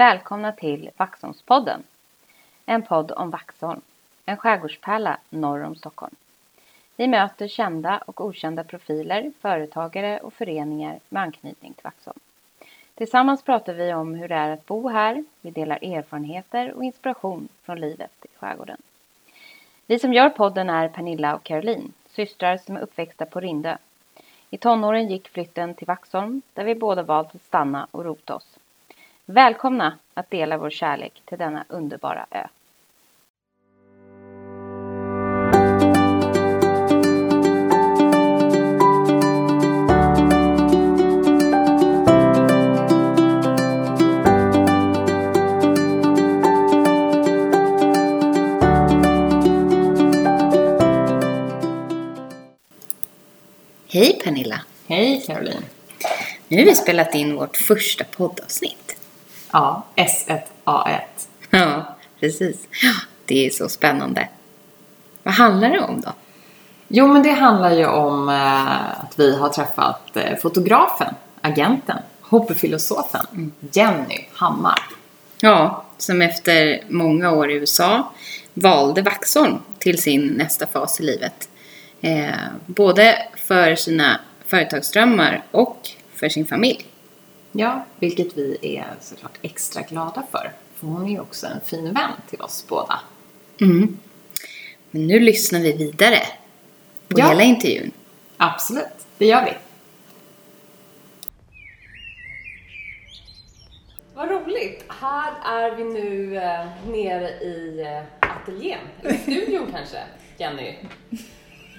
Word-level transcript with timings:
Välkomna 0.00 0.52
till 0.52 0.90
Vaxholmspodden. 0.96 1.82
En 2.66 2.82
podd 2.82 3.12
om 3.12 3.30
Vaxholm, 3.30 3.80
en 4.26 4.36
skärgårdspärla 4.36 5.18
norr 5.30 5.64
om 5.64 5.76
Stockholm. 5.76 6.14
Vi 6.96 7.08
möter 7.08 7.48
kända 7.48 8.02
och 8.06 8.20
okända 8.20 8.64
profiler, 8.64 9.32
företagare 9.40 10.18
och 10.18 10.32
föreningar 10.32 10.98
med 11.08 11.22
anknytning 11.22 11.72
till 11.72 11.84
Vaxholm. 11.84 12.18
Tillsammans 12.94 13.42
pratar 13.42 13.74
vi 13.74 13.94
om 13.94 14.14
hur 14.14 14.28
det 14.28 14.34
är 14.34 14.50
att 14.50 14.66
bo 14.66 14.88
här, 14.88 15.24
vi 15.40 15.50
delar 15.50 15.84
erfarenheter 15.84 16.72
och 16.72 16.84
inspiration 16.84 17.48
från 17.62 17.80
livet 17.80 18.12
i 18.24 18.36
skärgården. 18.36 18.82
Vi 19.86 19.98
som 19.98 20.12
gör 20.12 20.30
podden 20.30 20.70
är 20.70 20.88
Pernilla 20.88 21.34
och 21.34 21.42
Caroline, 21.42 21.92
systrar 22.08 22.56
som 22.56 22.76
är 22.76 22.80
uppväxta 22.80 23.26
på 23.26 23.40
Rindö. 23.40 23.76
I 24.50 24.56
tonåren 24.56 25.08
gick 25.08 25.28
flytten 25.28 25.74
till 25.74 25.86
Vaxholm 25.86 26.42
där 26.54 26.64
vi 26.64 26.74
båda 26.74 27.02
valt 27.02 27.34
att 27.34 27.42
stanna 27.42 27.86
och 27.90 28.04
rota 28.04 28.34
oss. 28.34 28.59
Välkomna 29.32 29.98
att 30.14 30.30
dela 30.30 30.58
vår 30.58 30.70
kärlek 30.70 31.22
till 31.24 31.38
denna 31.38 31.64
underbara 31.68 32.26
ö. 32.30 32.46
Hej 53.88 54.20
Pernilla! 54.24 54.60
Hej 54.86 55.22
Caroline! 55.26 55.64
Nu 56.48 56.58
har 56.58 56.64
vi 56.64 56.74
spelat 56.74 57.14
in 57.14 57.36
vårt 57.36 57.56
första 57.56 58.04
poddavsnitt. 58.04 58.89
Ja, 59.50 59.84
S1A1. 59.96 61.00
Ja, 61.50 61.96
precis. 62.20 62.68
Det 63.26 63.46
är 63.46 63.50
så 63.50 63.68
spännande. 63.68 64.28
Vad 65.22 65.34
handlar 65.34 65.70
det 65.70 65.80
om 65.80 66.00
då? 66.00 66.12
Jo, 66.88 67.06
men 67.06 67.22
det 67.22 67.30
handlar 67.32 67.70
ju 67.70 67.86
om 67.86 68.28
eh, 68.28 68.90
att 69.00 69.14
vi 69.16 69.36
har 69.36 69.48
träffat 69.48 70.16
eh, 70.16 70.36
fotografen, 70.36 71.14
agenten, 71.40 71.98
hobbyfilosofen 72.20 73.52
Jenny 73.72 74.26
Hammar. 74.32 74.82
Ja, 75.40 75.84
som 75.98 76.22
efter 76.22 76.84
många 76.88 77.30
år 77.30 77.50
i 77.50 77.54
USA 77.54 78.12
valde 78.54 79.02
Vaxholm 79.02 79.58
till 79.78 80.02
sin 80.02 80.26
nästa 80.26 80.66
fas 80.66 81.00
i 81.00 81.02
livet. 81.02 81.48
Eh, 82.00 82.30
både 82.66 83.16
för 83.36 83.74
sina 83.74 84.20
företagsdrömmar 84.46 85.42
och 85.50 85.88
för 86.14 86.28
sin 86.28 86.46
familj. 86.46 86.89
Ja, 87.52 87.84
vilket 87.98 88.36
vi 88.36 88.58
är 88.62 88.94
såklart 89.00 89.38
extra 89.42 89.82
glada 89.82 90.22
för. 90.30 90.52
För 90.74 90.86
hon 90.86 91.04
är 91.06 91.10
ju 91.10 91.20
också 91.20 91.46
en 91.46 91.60
fin 91.60 91.84
vän 91.84 92.12
till 92.30 92.40
oss 92.40 92.64
båda. 92.68 93.00
Mm. 93.60 93.98
Men 94.90 95.06
nu 95.06 95.20
lyssnar 95.20 95.60
vi 95.60 95.72
vidare 95.72 96.18
på 97.08 97.18
Ja. 97.20 97.28
hela 97.28 97.42
intervjun. 97.42 97.90
Absolut, 98.36 99.06
det 99.18 99.26
gör 99.26 99.44
vi. 99.44 99.52
Vad 104.14 104.30
roligt! 104.30 104.84
Här 104.88 105.32
är 105.44 105.76
vi 105.76 105.84
nu 105.84 106.36
eh, 106.36 106.66
nere 106.88 107.28
i 107.30 107.80
eh, 107.80 108.30
ateljén, 108.30 108.78
eller 109.02 109.14
studion 109.18 109.68
kanske, 109.72 110.02
Jenny. 110.38 110.74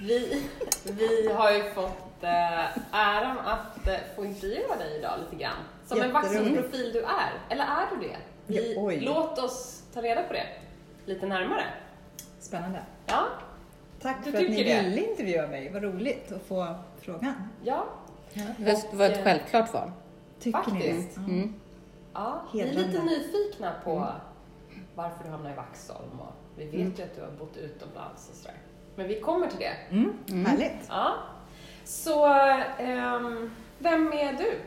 Vi, 0.02 0.42
vi 0.84 1.32
har 1.34 1.52
ju 1.52 1.64
fått 1.74 2.11
äran 2.92 3.38
att 3.40 3.88
eh, 3.88 3.94
få 4.16 4.26
intervjua 4.26 4.76
dig 4.76 4.98
idag 5.00 5.12
lite 5.20 5.44
grann. 5.44 5.54
Som 5.86 6.02
en 6.02 6.08
Jätteroligt. 6.08 6.34
Vaxholmsprofil 6.34 6.94
du 6.94 7.00
är. 7.04 7.32
Eller 7.50 7.64
är 7.66 7.88
du 7.96 8.08
det? 8.08 8.18
Vi, 8.48 8.74
Ja, 8.76 9.14
låt 9.14 9.40
oss 9.40 9.84
ta 9.94 10.02
reda 10.02 10.24
på 10.24 10.34
det 10.34 10.46
lite 11.06 11.26
närmare. 11.26 11.64
Spännande. 12.40 12.82
Ja, 13.06 13.26
Tack 14.02 14.18
Du 14.26 14.32
för 14.32 14.38
att 14.44 14.50
ni 14.50 14.64
det? 14.64 14.82
ville 14.84 15.10
intervjua 15.10 15.48
mig. 15.48 15.70
Vad 15.74 15.84
roligt 15.84 16.32
att 16.32 16.42
få 16.42 16.76
frågan. 17.02 17.48
ja, 17.64 17.86
Det 18.58 18.94
var 18.94 19.06
ett 19.06 19.24
självklart 19.24 19.74
val. 19.74 19.92
Tycker 20.40 20.60
Faktiskt. 20.60 21.18
ni 21.18 21.24
det? 21.26 21.32
Mm. 21.32 21.54
Ja, 22.14 22.42
vi 22.54 22.62
är 22.62 22.74
lite 22.74 23.04
nyfikna 23.04 23.74
på 23.84 24.08
varför 24.96 25.24
du 25.24 25.30
hamnade 25.30 25.54
i 25.54 25.58
Vaxholm 25.58 26.20
och 26.20 26.34
vi 26.58 26.66
vet 26.66 27.00
ju 27.00 27.04
att 27.04 27.16
du 27.16 27.22
har 27.22 27.32
bott 27.40 27.58
utomlands 27.58 28.30
och 28.30 28.36
sådär. 28.36 28.58
Men 28.96 29.08
vi 29.08 29.20
kommer 29.20 29.48
till 29.48 29.60
det. 29.60 29.96
Mm. 29.96 30.46
Härligt. 30.46 30.86
Ja. 30.90 31.14
Så, 31.86 32.26
ehm, 32.80 33.52
vem 33.80 34.14
är 34.14 34.34
du? 34.34 34.60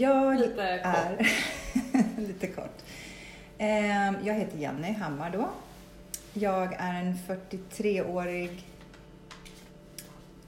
Jag 0.00 0.38
Lite 0.40 0.78
kort. 0.84 0.94
är... 0.94 1.28
lite 2.26 2.46
kort. 2.46 2.82
Ehm, 3.58 4.16
Jag 4.24 4.34
heter 4.34 4.58
Jenny 4.58 4.92
Hammar 4.92 5.30
då. 5.30 5.48
Jag 6.32 6.72
är 6.78 6.94
en 6.94 7.14
43-årig 7.14 8.64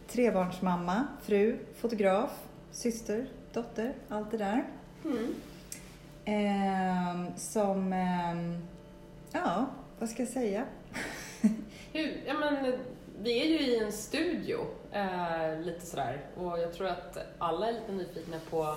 trebarnsmamma, 0.08 1.06
fru, 1.22 1.58
fotograf, 1.81 2.31
syster, 2.72 3.26
dotter, 3.52 3.92
allt 4.08 4.31
det 4.31 4.36
där. 4.38 4.64
Mm. 5.04 5.34
Ehm, 6.25 7.26
som, 7.36 7.92
ja, 9.32 9.66
vad 9.98 10.08
ska 10.10 10.22
jag 10.22 10.28
säga? 10.32 10.64
Hur, 11.92 12.22
ja, 12.26 12.34
men, 12.34 12.75
vi 13.22 13.41
är 13.41 13.44
ju 13.44 13.58
i 13.72 13.78
en 13.78 13.92
studio, 13.92 14.66
eh, 14.92 15.60
lite 15.64 15.86
sådär, 15.86 16.20
och 16.36 16.58
jag 16.58 16.72
tror 16.75 16.86
att 16.86 17.19
alla 17.38 17.69
är 17.69 17.72
lite 17.72 17.92
nyfikna 17.92 18.36
på 18.50 18.75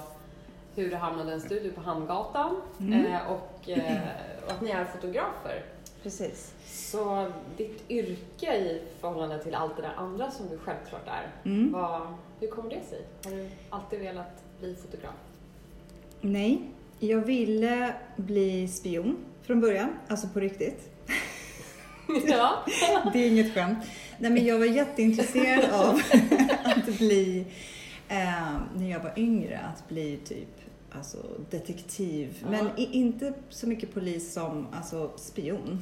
hur 0.76 0.90
det 0.90 0.98
hamnade 0.98 1.34
en 1.34 1.42
studio 1.42 1.72
på 1.72 1.82
Hamngatan 1.82 2.62
Mm. 2.80 3.06
eh, 3.06 3.32
och, 3.32 3.70
eh, 3.70 3.98
och 4.46 4.52
att 4.52 4.62
ni 4.62 4.70
är 4.70 4.86
fotografer. 4.86 5.64
Precis. 6.04 6.54
Så 6.66 7.32
ditt 7.58 7.84
yrke 7.90 8.56
i 8.58 8.82
förhållande 9.02 9.44
till 9.44 9.56
allt 9.56 9.76
det 9.76 9.82
där 9.82 9.94
andra 9.98 10.32
som 10.32 10.50
du 10.50 10.58
självklart 10.58 11.08
är, 11.08 11.28
Mm. 11.50 11.72
vad, 11.72 12.02
hur 12.40 12.48
kommer 12.48 12.70
det 12.70 12.82
sig? 12.90 13.02
Har 13.24 13.32
du 13.32 13.50
alltid 13.70 14.00
velat 14.00 14.44
bli 14.60 14.76
fotograf? 14.76 15.14
Nej, 16.22 16.62
jag 17.00 17.22
ville 17.22 17.94
bli 18.16 18.68
spion 18.68 19.18
från 19.44 19.62
början, 19.62 19.90
alltså 20.08 20.28
på 20.28 20.40
riktigt. 20.40 20.90
ja. 22.28 22.66
Det 23.14 23.20
är 23.20 23.28
inget 23.28 23.54
skämt. 23.54 23.78
Nej, 24.20 24.32
men 24.32 24.46
jag 24.46 24.60
var 24.60 24.66
jätteintresserad 24.66 25.72
av 25.72 25.96
att 26.64 26.98
bli, 26.98 27.46
eh, 28.10 28.58
när 28.76 28.90
jag 28.92 29.00
var 29.00 29.14
yngre, 29.18 29.60
att 29.60 29.90
bli 29.90 30.18
typ 30.26 30.48
alltså, 30.92 31.18
detektiv. 31.50 32.38
Ja. 32.42 32.50
Men 32.52 32.68
i, 32.78 32.90
inte 32.92 33.34
så 33.50 33.68
mycket 33.68 33.94
polis 33.94 34.34
som 34.34 34.68
alltså, 34.74 35.12
spion. 35.16 35.80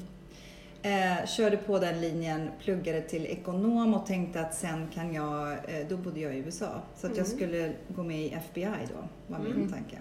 Eh, 0.81 1.25
körde 1.27 1.57
på 1.57 1.79
den 1.79 2.01
linjen, 2.01 2.49
pluggade 2.63 3.01
till 3.01 3.25
ekonom 3.25 3.93
och 3.93 4.05
tänkte 4.05 4.41
att 4.41 4.55
sen 4.55 4.87
kan 4.93 5.13
jag, 5.13 5.51
eh, 5.51 5.87
då 5.89 5.97
bodde 5.97 6.19
jag 6.19 6.35
i 6.35 6.37
USA, 6.37 6.81
så 6.97 7.07
att 7.07 7.17
jag 7.17 7.25
Mm. 7.25 7.37
skulle 7.37 7.73
gå 7.95 8.03
med 8.03 8.19
i 8.25 8.29
FBI 8.33 8.65
då, 8.93 9.07
var 9.33 9.39
min 9.39 9.53
Mm. 9.53 9.71
tanke. 9.71 9.97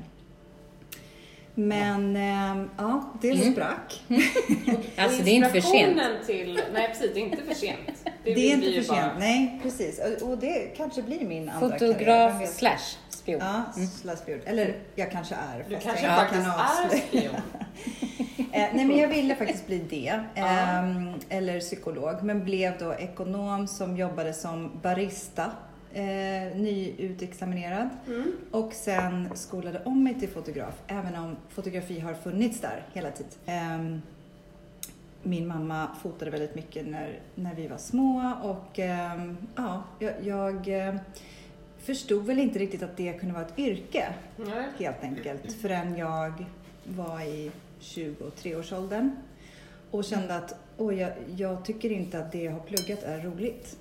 Men 1.55 2.17
eh, 2.17 2.67
ja, 2.77 3.13
det 3.21 3.31
Mm. 3.31 3.53
sprack. 3.53 4.03
Alltså 4.99 5.23
det 5.23 5.31
är 5.31 5.35
inte 5.35 5.49
för 5.51 5.61
sent. 5.61 5.99
Till, 6.27 6.61
nej 6.73 6.89
precis, 6.89 7.11
det 7.15 7.21
är 7.21 7.25
inte 7.25 7.43
för 7.43 7.55
sent. 7.55 7.79
Det 8.25 8.31
är 8.31 8.35
blir 8.35 8.53
inte 8.55 8.67
för 8.67 8.73
sent. 8.73 8.89
bara- 8.89 9.19
Nej, 9.19 9.61
precis. 9.63 10.01
Och- 10.23 10.31
Och 10.31 10.39
det 10.39 10.77
kanske 10.77 11.03
blir 11.03 11.21
min 11.27 11.49
andra 11.49 11.79
karriär. 11.79 11.93
Fotograf 11.93 12.41
vet? 12.43 12.51
slash 12.53 12.79
spion. 13.09 13.41
Ja, 13.41 13.63
slash 14.01 14.17
spion. 14.17 14.41
Eller 14.47 14.75
jag 14.95 15.11
kanske 15.11 15.35
är. 15.35 15.65
Du 15.69 15.79
kanske 15.79 16.07
jag 16.07 16.17
faktiskt 16.19 16.43
kan 16.45 16.91
är 16.95 16.99
spion. 17.09 17.35
Eh, 18.53 18.61
nej, 18.75 18.85
men 18.85 18.99
jag 18.99 19.09
ville 19.09 19.35
faktiskt 19.37 19.67
bli 19.67 19.79
det. 19.79 20.21
Ehm, 20.35 21.11
eller 21.29 21.61
psykolog. 21.61 22.23
Men 22.23 22.45
blev 22.45 22.79
då 22.79 22.95
ekonom 22.95 23.67
som 23.69 23.97
jobbade 23.97 24.33
som 24.33 24.81
barista. 24.83 25.51
Eh, 25.95 26.57
nyutexaminerad. 26.57 27.89
Mm. 28.07 28.33
Och 28.51 28.73
sen 28.73 29.29
skolade 29.35 29.83
om 29.85 30.05
mig 30.05 30.21
till 30.21 30.29
fotograf. 30.29 30.75
Även 30.87 31.15
om 31.15 31.37
fotografi 31.49 32.01
har 32.01 32.15
funnits 32.15 32.61
där 32.61 32.83
hela 32.93 33.11
tiden. 33.11 33.33
Ehm, 33.47 34.03
min 35.23 35.47
mamma 35.47 35.89
fotade 36.03 36.31
väldigt 36.31 36.55
mycket 36.55 36.87
när, 36.87 37.21
när 37.35 37.55
vi 37.55 37.67
var 37.67 37.77
små 37.77 38.33
och 38.43 38.79
ehm, 38.79 39.37
ja, 39.57 39.83
jag, 39.99 40.13
jag 40.23 40.89
eh, 40.89 40.95
förstod 41.79 42.27
väl 42.27 42.39
inte 42.39 42.59
riktigt 42.59 42.83
att 42.83 42.97
det 42.97 43.13
kunde 43.13 43.35
vara 43.35 43.45
ett 43.45 43.59
yrke 43.59 44.15
Nej. 44.37 44.69
helt 44.79 45.03
enkelt 45.03 45.53
förrän 45.53 45.97
jag 45.97 46.45
var 46.85 47.21
i 47.21 47.51
23-årsåldern 47.81 49.17
och 49.91 50.05
kände 50.05 50.37
att 50.37 50.57
oj, 50.77 50.97
jag, 50.97 51.13
jag 51.37 51.65
tycker 51.65 51.93
inte 51.93 52.19
att 52.19 52.33
det 52.33 52.43
jag 52.43 52.53
har 52.53 52.61
pluggat 52.61 53.03
är 53.03 53.21
roligt. 53.21 53.77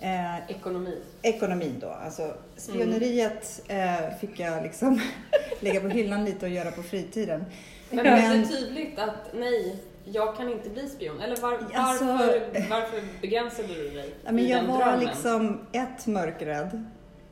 Eh, 0.00 0.50
Ekonomi. 0.50 0.98
ekonomi 1.22 1.74
då, 1.80 1.88
alltså 1.88 2.34
spioneriet 2.56 3.62
eh, 3.68 4.16
fick 4.20 4.40
jag 4.40 4.62
liksom 4.62 5.00
lägga 5.60 5.80
på 5.80 5.88
hyllan 5.88 6.24
lite 6.24 6.46
och 6.46 6.52
göra 6.52 6.70
på 6.70 6.82
fritiden. 6.82 7.44
Men 7.90 8.02
blev 8.02 8.16
det 8.16 8.46
tydligt 8.46 8.98
att 8.98 9.32
nej, 9.34 9.76
jag 10.04 10.36
kan 10.36 10.48
inte 10.52 10.70
bli 10.70 10.88
spion? 10.88 11.20
Eller 11.20 11.36
var, 11.36 11.58
Alltså- 11.74 12.04
varför, 12.04 12.40
varför 12.70 13.00
begränsade 13.20 13.68
du 13.68 13.90
dig 13.90 14.14
Ja, 14.24 14.32
men 14.32 14.38
i 14.44 14.50
jag 14.50 14.60
den 14.60 14.70
var 14.70 14.78
drömmen? 14.78 15.00
liksom 15.00 15.60
ett 15.72 16.06
mörkrädd. 16.06 16.84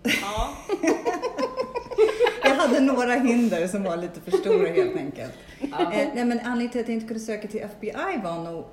Ja, 0.03 0.55
Jag 2.43 2.55
hade 2.55 2.81
några 2.81 3.15
hinder 3.15 3.67
som 3.69 3.83
var 3.83 3.97
lite 3.97 4.21
för 4.21 4.31
stora 4.31 4.69
helt 4.69 4.97
enkelt. 4.97 5.33
Ja. 5.61 5.93
Eh, 5.93 6.09
nej 6.15 6.25
men 6.25 6.41
anledningen 6.41 6.71
till 6.71 6.81
att 6.81 6.89
jag 6.89 6.95
inte 6.95 7.07
kunde 7.07 7.21
söka 7.23 7.49
till 7.49 7.61
FBI 7.63 8.21
var 8.25 8.39
nog 8.53 8.65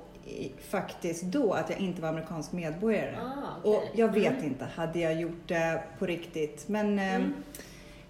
faktiskt 0.70 1.22
då 1.24 1.52
att 1.52 1.70
jag 1.70 1.78
inte 1.78 2.02
var 2.02 2.08
amerikansk 2.08 2.52
medborgare. 2.52 3.16
Ah, 3.22 3.30
okej. 3.60 3.76
Och 3.76 3.82
jag 3.94 4.08
vet 4.12 4.32
Mm. 4.32 4.44
inte, 4.44 4.64
hade 4.64 4.98
jag 4.98 5.14
gjort 5.20 5.48
det 5.48 5.82
på 5.98 6.06
riktigt? 6.06 6.68
Men 6.68 6.98
Mm. 6.98 7.34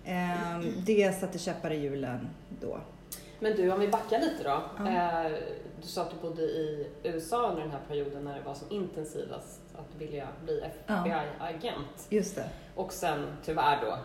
eh, 0.04 0.58
det 0.86 1.12
satte 1.20 1.38
käppar 1.38 1.70
i 1.70 1.76
hjulen 1.80 2.28
då. 2.60 2.78
Men 3.40 3.56
du, 3.56 3.72
om 3.72 3.80
vi 3.80 3.88
backar 3.88 4.18
lite 4.20 4.42
då. 4.44 4.62
Ja. 4.78 4.88
Eh, 5.26 5.32
du 5.82 5.86
sa 5.88 6.02
att 6.02 6.10
du 6.10 6.16
bodde 6.28 6.42
i 6.42 6.86
USA 7.02 7.48
under 7.50 7.62
den 7.62 7.70
här 7.70 7.80
perioden 7.88 8.24
när 8.24 8.34
det 8.34 8.40
var 8.44 8.54
som 8.54 8.70
intensivast 8.70 9.60
att 9.74 10.00
vilja 10.00 10.28
bli 10.44 10.60
FBI-agent. 10.60 12.06
Just 12.08 12.36
det. 12.36 12.48
Och 12.74 12.92
sen 12.92 13.26
tyvärr 13.44 13.78
då 13.84 13.98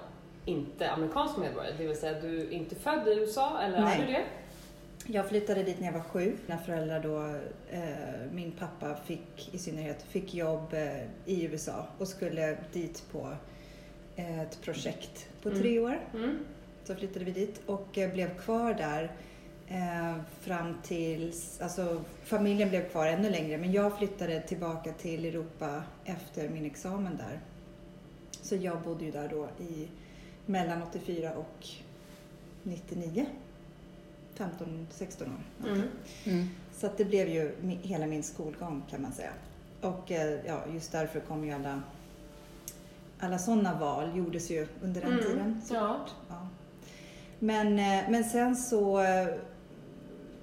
inte 0.46 0.92
amerikansk 0.92 1.38
medborgare, 1.38 1.74
det 1.78 1.88
vill 1.88 1.98
säga 1.98 2.22
du 2.22 2.40
är 2.42 2.52
inte 2.52 2.76
född 2.76 3.08
i 3.08 3.12
USA, 3.20 3.60
eller 3.62 3.82
Nej. 3.82 4.02
är 4.02 4.06
du 4.08 4.12
det? 4.14 4.24
Jag 5.12 5.30
flyttade 5.30 5.64
dit 5.64 5.80
när 5.80 5.86
jag 5.86 5.94
var 5.94 6.02
sju. 6.02 6.38
När 6.48 6.58
föräldrar 6.58 7.00
då, 7.04 7.26
eh, 7.78 8.32
min 8.32 8.52
pappa 8.52 8.96
fick 8.96 9.54
i 9.54 9.58
synnerhet, 9.58 10.02
fick 10.04 10.34
jobb 10.34 10.74
eh, 10.74 11.04
i 11.26 11.44
USA 11.46 11.88
och 11.98 12.08
skulle 12.08 12.58
dit 12.74 13.04
på 13.12 13.34
eh, 14.16 14.40
ett 14.42 14.62
projekt 14.62 15.28
på 15.44 15.50
Mm. 15.50 15.62
tre 15.62 15.80
år. 15.80 16.00
Mm. 16.14 16.38
Så 16.84 16.96
flyttade 16.96 17.26
vi 17.26 17.32
dit 17.32 17.62
och 17.66 17.98
eh, 17.98 18.14
blev 18.14 18.38
kvar 18.38 18.74
där 18.74 19.12
eh, 19.68 20.16
fram 20.42 20.76
tills, 20.84 21.62
alltså 21.62 22.04
familjen 22.24 22.70
blev 22.70 22.90
kvar 22.90 23.08
ännu 23.08 23.30
längre 23.30 23.58
men 23.58 23.72
jag 23.72 23.98
flyttade 23.98 24.42
tillbaka 24.42 24.94
till 24.94 25.26
Europa 25.26 25.84
efter 26.06 26.50
min 26.50 26.66
examen 26.66 27.18
där. 27.18 27.40
Så 28.42 28.56
jag 28.56 28.82
bodde 28.82 29.06
ju 29.06 29.12
där 29.12 29.28
då 29.30 29.50
i 29.66 29.88
mellan 30.46 30.84
84 30.84 31.32
och 31.34 31.68
99. 32.64 33.26
15-16 34.40 35.22
år. 35.22 35.84
Mm. 36.26 36.50
Så 36.78 36.86
att 36.88 36.98
det 36.98 37.06
blev 37.06 37.28
ju 37.28 37.52
hela 37.82 38.06
min 38.08 38.24
skolgång 38.24 38.84
kan 38.90 39.02
man 39.02 39.12
säga. 39.12 39.30
Och 39.82 40.12
eh, 40.12 40.40
ja, 40.48 40.60
just 40.74 40.92
därför 40.92 41.20
kom 41.20 41.46
ju 41.46 41.52
alla, 41.52 41.82
alla 43.20 43.38
sådana 43.40 43.80
val 43.80 44.18
gjordes 44.18 44.52
ju 44.52 44.68
under 44.84 45.02
den 45.02 45.12
Mm, 45.12 45.24
tiden. 45.26 45.62
ja. 45.72 46.06
Ja. 46.30 46.48
Men, 47.40 47.68
eh, 47.80 48.10
men 48.10 48.24
sen 48.24 48.56
så, 48.56 49.00
eh, 49.02 49.28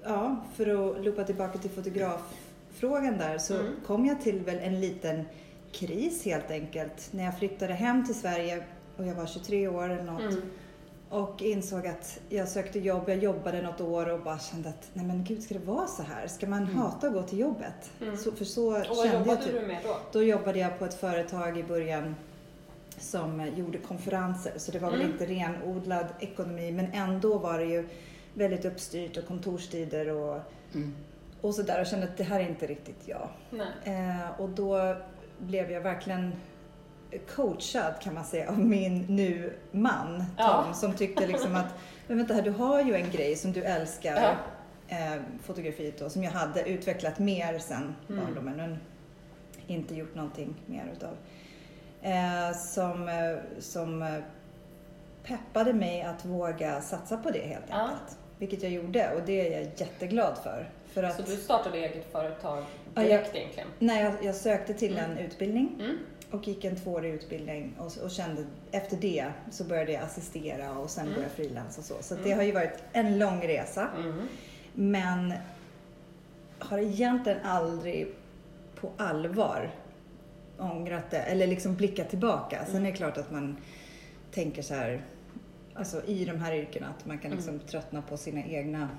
ja, 0.03 0.35
för 0.55 0.65
att 0.97 1.05
loopa 1.05 1.23
tillbaka 1.23 1.57
till 1.57 1.69
fotograffrågan 1.69 3.17
där 3.17 3.37
så 3.37 3.53
Mm. 3.59 3.73
kom 3.85 4.05
jag 4.05 4.21
till 4.21 4.39
väl 4.39 4.57
en 4.59 4.79
liten 4.81 5.23
kris 5.71 6.25
helt 6.25 6.51
enkelt 6.51 7.09
när 7.11 7.23
jag 7.23 7.37
flyttade 7.39 7.73
hem 7.73 8.05
till 8.05 8.15
Sverige 8.15 8.63
och 8.97 9.05
jag 9.05 9.15
var 9.15 9.25
23 9.25 9.67
år 9.67 9.89
eller 9.89 10.03
något. 10.03 10.37
Mm. 11.11 11.23
Och 11.23 11.41
insåg 11.41 11.87
att 11.87 12.19
jag 12.29 12.47
sökte 12.47 12.79
jobb, 12.79 13.03
jag 13.09 13.17
jobbade 13.17 13.61
något 13.61 13.81
år 13.81 14.09
och 14.09 14.19
bara 14.19 14.39
kände 14.39 14.69
att 14.69 14.89
nej 14.93 15.05
men 15.05 15.23
gud 15.23 15.43
ska 15.43 15.53
det 15.53 15.65
vara 15.65 15.87
så 15.87 16.03
här? 16.03 16.27
Ska 16.27 16.47
man 16.47 16.65
hata 16.65 17.07
att 17.07 17.13
gå 17.13 17.23
till 17.23 17.39
jobbet? 17.39 17.91
Mm. 18.01 18.17
Så, 18.17 18.31
för 18.31 18.45
så 18.45 18.67
Och 18.67 18.73
vad 18.73 18.97
kände 18.97 19.07
jag 19.11 19.19
jobbade 19.19 19.43
typ. 19.43 19.61
du 19.61 19.67
med 19.67 19.77
då? 19.83 19.97
Då 20.11 20.23
jobbade 20.23 20.59
jag 20.59 20.79
på 20.79 20.85
ett 20.85 20.93
företag 20.99 21.57
i 21.57 21.63
början 21.63 22.15
som 22.99 23.51
gjorde 23.55 23.77
konferenser 23.77 24.53
så 24.57 24.71
det 24.71 24.79
var 24.79 24.91
väl 24.91 25.01
Mm. 25.01 25.11
inte 25.11 25.25
renodlad 25.25 26.05
ekonomi 26.19 26.71
men 26.71 26.91
ändå 26.93 27.37
var 27.37 27.59
det 27.59 27.65
ju 27.65 27.87
väldigt 28.33 28.65
uppstyrt 28.65 29.17
och 29.17 29.27
kontorstider 29.27 30.09
och, 30.09 30.39
Mm. 30.75 30.95
och 31.41 31.55
sådär 31.55 31.81
och 31.81 31.87
kände 31.87 32.05
att 32.07 32.17
det 32.17 32.23
här 32.23 32.39
är 32.39 32.49
inte 32.49 32.67
riktigt 32.67 33.01
jag. 33.07 33.27
Eh, 33.83 34.41
och 34.41 34.49
då 34.49 34.95
blev 35.39 35.71
jag 35.71 35.81
verkligen 35.81 36.33
coachad 37.35 37.93
kan 38.01 38.13
man 38.13 38.25
säga 38.25 38.49
av 38.49 38.59
min 38.59 39.05
nu 39.09 39.53
man 39.71 40.07
Tom 40.17 40.25
Ja. 40.37 40.73
som 40.73 40.93
tyckte 40.93 41.27
liksom 41.27 41.55
att 41.55 41.73
men 42.07 42.17
vänta 42.17 42.33
här, 42.33 42.41
du 42.41 42.51
har 42.51 42.81
ju 42.81 42.95
en 42.95 43.11
grej 43.11 43.35
som 43.35 43.51
du 43.51 43.63
älskar, 43.63 44.15
Ja. 44.15 44.33
eh, 44.97 45.21
fotografiet 45.43 45.99
då, 45.99 46.09
som 46.09 46.23
jag 46.23 46.31
hade 46.31 46.69
utvecklat 46.69 47.19
mer 47.19 47.59
sen 47.59 47.95
Mm. 48.09 48.25
barndomen 48.25 48.55
men 48.57 48.77
inte 49.67 49.95
gjort 49.95 50.15
någonting 50.15 50.55
mer 50.65 50.83
utav. 50.93 51.13
Eh, 52.01 52.57
som, 52.57 53.07
eh, 53.09 53.37
som 53.59 54.01
eh, 54.01 54.19
peppade 55.23 55.73
mig 55.73 56.01
att 56.01 56.25
våga 56.25 56.81
satsa 56.81 57.17
på 57.17 57.29
det 57.29 57.47
helt 57.47 57.65
Ja. 57.69 57.75
enkelt. 57.75 58.17
Vilket 58.39 58.63
jag 58.63 58.71
gjorde 58.71 59.13
och 59.15 59.21
det 59.25 59.47
är 59.53 59.61
jag 59.61 59.71
jätteglad 59.77 60.37
för. 60.43 60.69
för 60.93 61.03
att, 61.03 61.15
Så 61.15 61.21
du 61.21 61.35
startade 61.37 61.77
eget 61.77 62.11
företag 62.11 62.63
Ja, 62.95 63.01
direkt 63.01 63.35
egentligen? 63.35 63.67
när 63.79 64.03
jag, 64.03 64.13
jag 64.21 64.35
sökte 64.35 64.73
till 64.73 64.97
Mm. 64.97 65.11
en 65.11 65.17
utbildning 65.17 65.75
Mm. 65.79 65.97
Och 66.31 66.47
gick 66.47 66.65
en 66.65 66.75
tvåårig 66.75 67.13
utbildning 67.13 67.73
och, 67.79 67.97
och 68.03 68.11
kände 68.11 68.45
efter 68.71 68.97
det 68.97 69.31
så 69.51 69.63
började 69.63 69.91
jag 69.91 70.03
assistera 70.03 70.71
och 70.77 70.89
sen 70.89 71.03
Mm. 71.03 71.13
började 71.15 71.33
jag 71.37 71.45
frilans 71.45 71.77
och 71.77 71.83
så. 71.83 71.95
Så 72.01 72.13
Mm. 72.13 72.25
det 72.27 72.33
har 72.35 72.43
ju 72.43 72.51
varit 72.51 72.83
en 72.93 73.19
lång 73.19 73.41
resa. 73.41 73.89
Mm. 73.97 74.21
Men 74.73 75.33
har 76.59 76.77
egentligen 76.77 77.39
aldrig 77.45 78.07
på 78.75 78.91
allvar 78.97 79.71
ångrat 80.57 81.09
det 81.11 81.17
eller 81.19 81.47
liksom 81.47 81.75
blickat 81.75 82.09
tillbaka. 82.09 82.65
Sen 82.65 82.85
är 82.85 82.91
det 82.91 82.97
klart 82.97 83.17
att 83.17 83.31
man 83.31 83.57
tänker 84.31 84.61
så 84.61 84.73
här, 84.73 85.01
alltså 85.73 86.05
i 86.05 86.25
de 86.25 86.39
här 86.39 86.53
yrkena, 86.53 86.87
att 86.99 87.05
man 87.05 87.19
kan 87.19 87.31
liksom 87.31 87.59
tröttna 87.59 88.01
på 88.01 88.17
sina 88.17 88.43
egna 88.43 88.89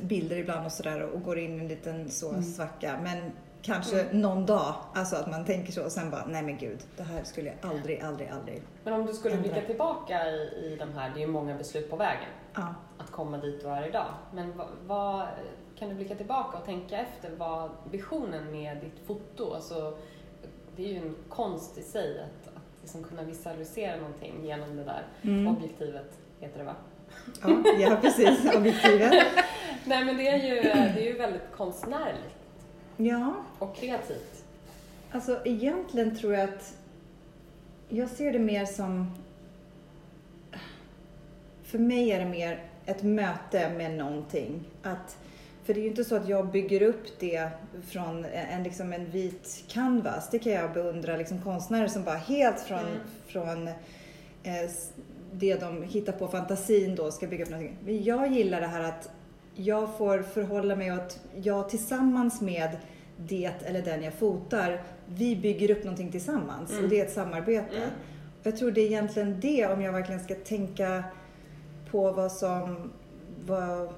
bilder 0.00 0.36
ibland 0.36 0.66
och 0.66 0.72
sådär 0.72 1.02
och 1.02 1.22
går 1.22 1.38
in 1.38 1.56
i 1.56 1.60
en 1.60 1.68
liten 1.68 2.10
så 2.10 2.42
svacka. 2.42 2.98
Men 3.02 3.32
kanske 3.66 4.06
någon 4.12 4.46
dag, 4.46 4.74
alltså 4.94 5.16
att 5.16 5.30
man 5.30 5.44
tänker 5.44 5.72
så 5.72 5.84
och 5.84 5.92
sen 5.92 6.10
bara, 6.10 6.24
nej 6.26 6.42
men 6.42 6.56
gud, 6.58 6.78
det 6.96 7.02
här 7.02 7.24
skulle 7.24 7.48
jag 7.60 7.70
aldrig, 7.70 8.00
aldrig, 8.02 8.28
aldrig. 8.28 8.62
Men 8.84 8.92
om 8.94 9.06
du 9.06 9.12
skulle 9.12 9.34
Ändra. 9.34 9.50
blicka 9.52 9.66
tillbaka 9.66 10.26
i, 10.30 10.36
i 10.36 10.76
de 10.78 10.92
här, 10.98 11.10
det 11.14 11.18
är 11.18 11.20
ju 11.20 11.26
många 11.26 11.54
beslut 11.54 11.90
på 11.90 11.96
vägen 11.96 12.28
Ja. 12.54 12.74
att 12.98 13.10
komma 13.10 13.38
dit 13.38 13.60
du 13.62 13.68
är 13.68 13.88
idag. 13.88 14.06
Men 14.34 14.52
vad, 14.86 15.26
kan 15.78 15.88
du 15.88 15.94
blicka 15.94 16.14
tillbaka 16.14 16.58
och 16.58 16.64
tänka 16.64 16.96
efter 16.98 17.30
vad 17.36 17.70
visionen 17.90 18.50
med 18.50 18.76
ditt 18.76 19.06
foto, 19.06 19.54
alltså 19.54 19.98
det 20.76 20.84
är 20.84 20.88
ju 20.88 20.96
en 20.98 21.16
konst 21.28 21.78
i 21.78 21.82
sig 21.82 22.20
att, 22.20 22.48
att 22.56 22.62
liksom 22.82 23.04
kunna 23.04 23.22
visualisera 23.22 23.96
någonting 23.96 24.34
genom 24.46 24.76
det 24.76 24.84
där 24.84 25.02
Mm. 25.22 25.48
objektivet, 25.56 26.18
heter 26.40 26.58
det 26.58 26.64
va? 26.64 26.74
Ja, 27.42 27.72
ja, 27.78 27.96
precis, 28.02 28.54
objektivet. 28.56 29.12
Nej 29.84 30.04
men 30.04 30.16
det 30.16 30.28
är 30.28 30.36
ju, 30.54 30.62
det 30.62 31.00
är 31.00 31.04
ju 31.12 31.18
väldigt 31.18 31.52
konstnärligt 31.56 32.35
Ja, 32.96 33.34
och 33.58 33.76
kreativt. 33.76 34.44
Alltså 35.10 35.40
egentligen 35.44 36.16
tror 36.16 36.34
jag 36.34 36.44
att 36.44 36.76
jag 37.88 38.08
ser 38.10 38.32
det 38.32 38.38
mer 38.38 38.64
som... 38.66 39.10
För 41.62 41.78
mig 41.78 42.10
är 42.10 42.18
det 42.18 42.26
mer 42.30 42.62
ett 42.86 43.02
möte 43.02 43.70
med 43.76 43.94
någonting. 43.98 44.64
Att, 44.82 45.16
för 45.64 45.74
det 45.74 45.80
är 45.80 45.82
ju 45.82 45.88
inte 45.88 46.04
så 46.04 46.16
att 46.16 46.28
jag 46.28 46.50
bygger 46.50 46.82
upp 46.82 47.20
det 47.20 47.48
från 47.88 48.24
en, 48.24 48.62
liksom 48.62 48.92
en 48.92 49.10
vit 49.10 49.64
canvas. 49.68 50.30
Det 50.30 50.38
kan 50.38 50.52
jag 50.52 50.72
beundra 50.72 51.16
liksom 51.16 51.42
konstnärer 51.42 51.88
som 51.88 52.04
bara 52.04 52.16
helt 52.16 52.60
från, 52.60 52.78
Mm. 52.78 52.98
från 53.26 53.68
eh, 54.42 54.70
det 55.32 55.54
de 55.60 55.82
hittar 55.82 56.12
på 56.12 56.28
fantasin 56.28 56.94
då 56.94 57.10
ska 57.10 57.26
bygga 57.26 57.44
upp 57.44 57.50
någonting. 57.50 57.76
Men 57.84 58.04
jag 58.04 58.32
gillar 58.32 58.60
det 58.60 58.66
här 58.66 58.80
att 58.80 59.10
jag 59.54 59.98
får 59.98 60.22
förhålla 60.22 60.76
mig 60.76 60.92
åt, 60.92 61.20
jag 61.42 61.68
tillsammans 61.68 62.40
med 62.40 62.76
det 63.16 63.52
eller 63.64 63.82
den 63.82 64.02
jag 64.02 64.14
fotar, 64.14 64.82
vi 65.06 65.36
bygger 65.36 65.70
upp 65.70 65.84
någonting 65.84 66.10
tillsammans 66.12 66.70
Mm. 66.70 66.84
och 66.84 66.90
det 66.90 67.00
är 67.00 67.04
ett 67.06 67.12
samarbete. 67.12 67.76
Mm. 67.76 67.88
Jag 68.42 68.56
tror 68.56 68.70
det 68.70 68.80
är 68.80 68.86
egentligen 68.86 69.40
det 69.40 69.66
om 69.66 69.82
jag 69.82 69.92
verkligen 69.92 70.24
ska 70.24 70.34
tänka 70.34 71.04
på 71.90 72.12
vad 72.12 72.32
som, 72.32 72.92
vad, 73.46 73.88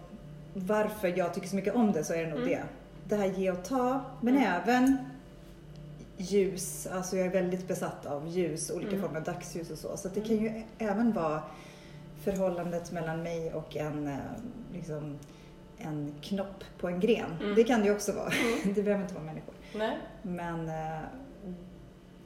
varför 0.54 1.18
jag 1.18 1.34
tycker 1.34 1.48
så 1.48 1.56
mycket 1.56 1.75
om 1.75 1.92
det 1.92 2.04
så 2.04 2.14
är 2.14 2.18
det 2.25 2.30
nog 2.30 2.38
Mm. 2.38 2.48
det. 2.50 2.62
Det 3.08 3.16
här 3.16 3.26
ge 3.26 3.50
och 3.50 3.64
ta, 3.64 4.00
men 4.20 4.37
Mm. 4.37 4.52
även 4.62 4.96
ljus, 6.16 6.87
alltså 6.87 7.16
jag 7.16 7.26
är 7.26 7.30
väldigt 7.30 7.68
besatt 7.68 8.06
av 8.06 8.28
ljus, 8.28 8.70
olika 8.70 8.90
Mm. 8.90 9.02
former 9.02 9.18
av 9.18 9.25
dagsljus 9.25 9.70
och 9.70 9.78
så. 9.78 9.96
Så 9.96 10.08
det 10.08 10.20
Mm. 10.20 10.28
kan 10.28 10.37
ju 10.38 10.62
även 10.78 11.12
vara 11.12 11.42
förhållandet 12.22 12.92
mellan 12.92 13.22
mig 13.22 13.52
och 13.52 13.76
en, 13.76 14.06
eh, 14.06 14.16
liksom, 14.75 15.18
en 15.78 16.14
knopp 16.23 16.64
på 16.80 16.88
en 16.88 17.00
gren. 17.00 17.37
Mm. 17.40 17.54
Det 17.54 17.64
kan 17.64 17.80
det 17.80 17.87
ju 17.87 17.92
också 17.94 18.12
vara. 18.12 18.30
Det 18.75 18.82
behöver 18.82 19.02
inte 19.02 19.14
vara 19.14 19.25
människor. 19.25 19.54
Nej? 19.75 19.99
Men 20.23 20.68
eh, 20.68 21.00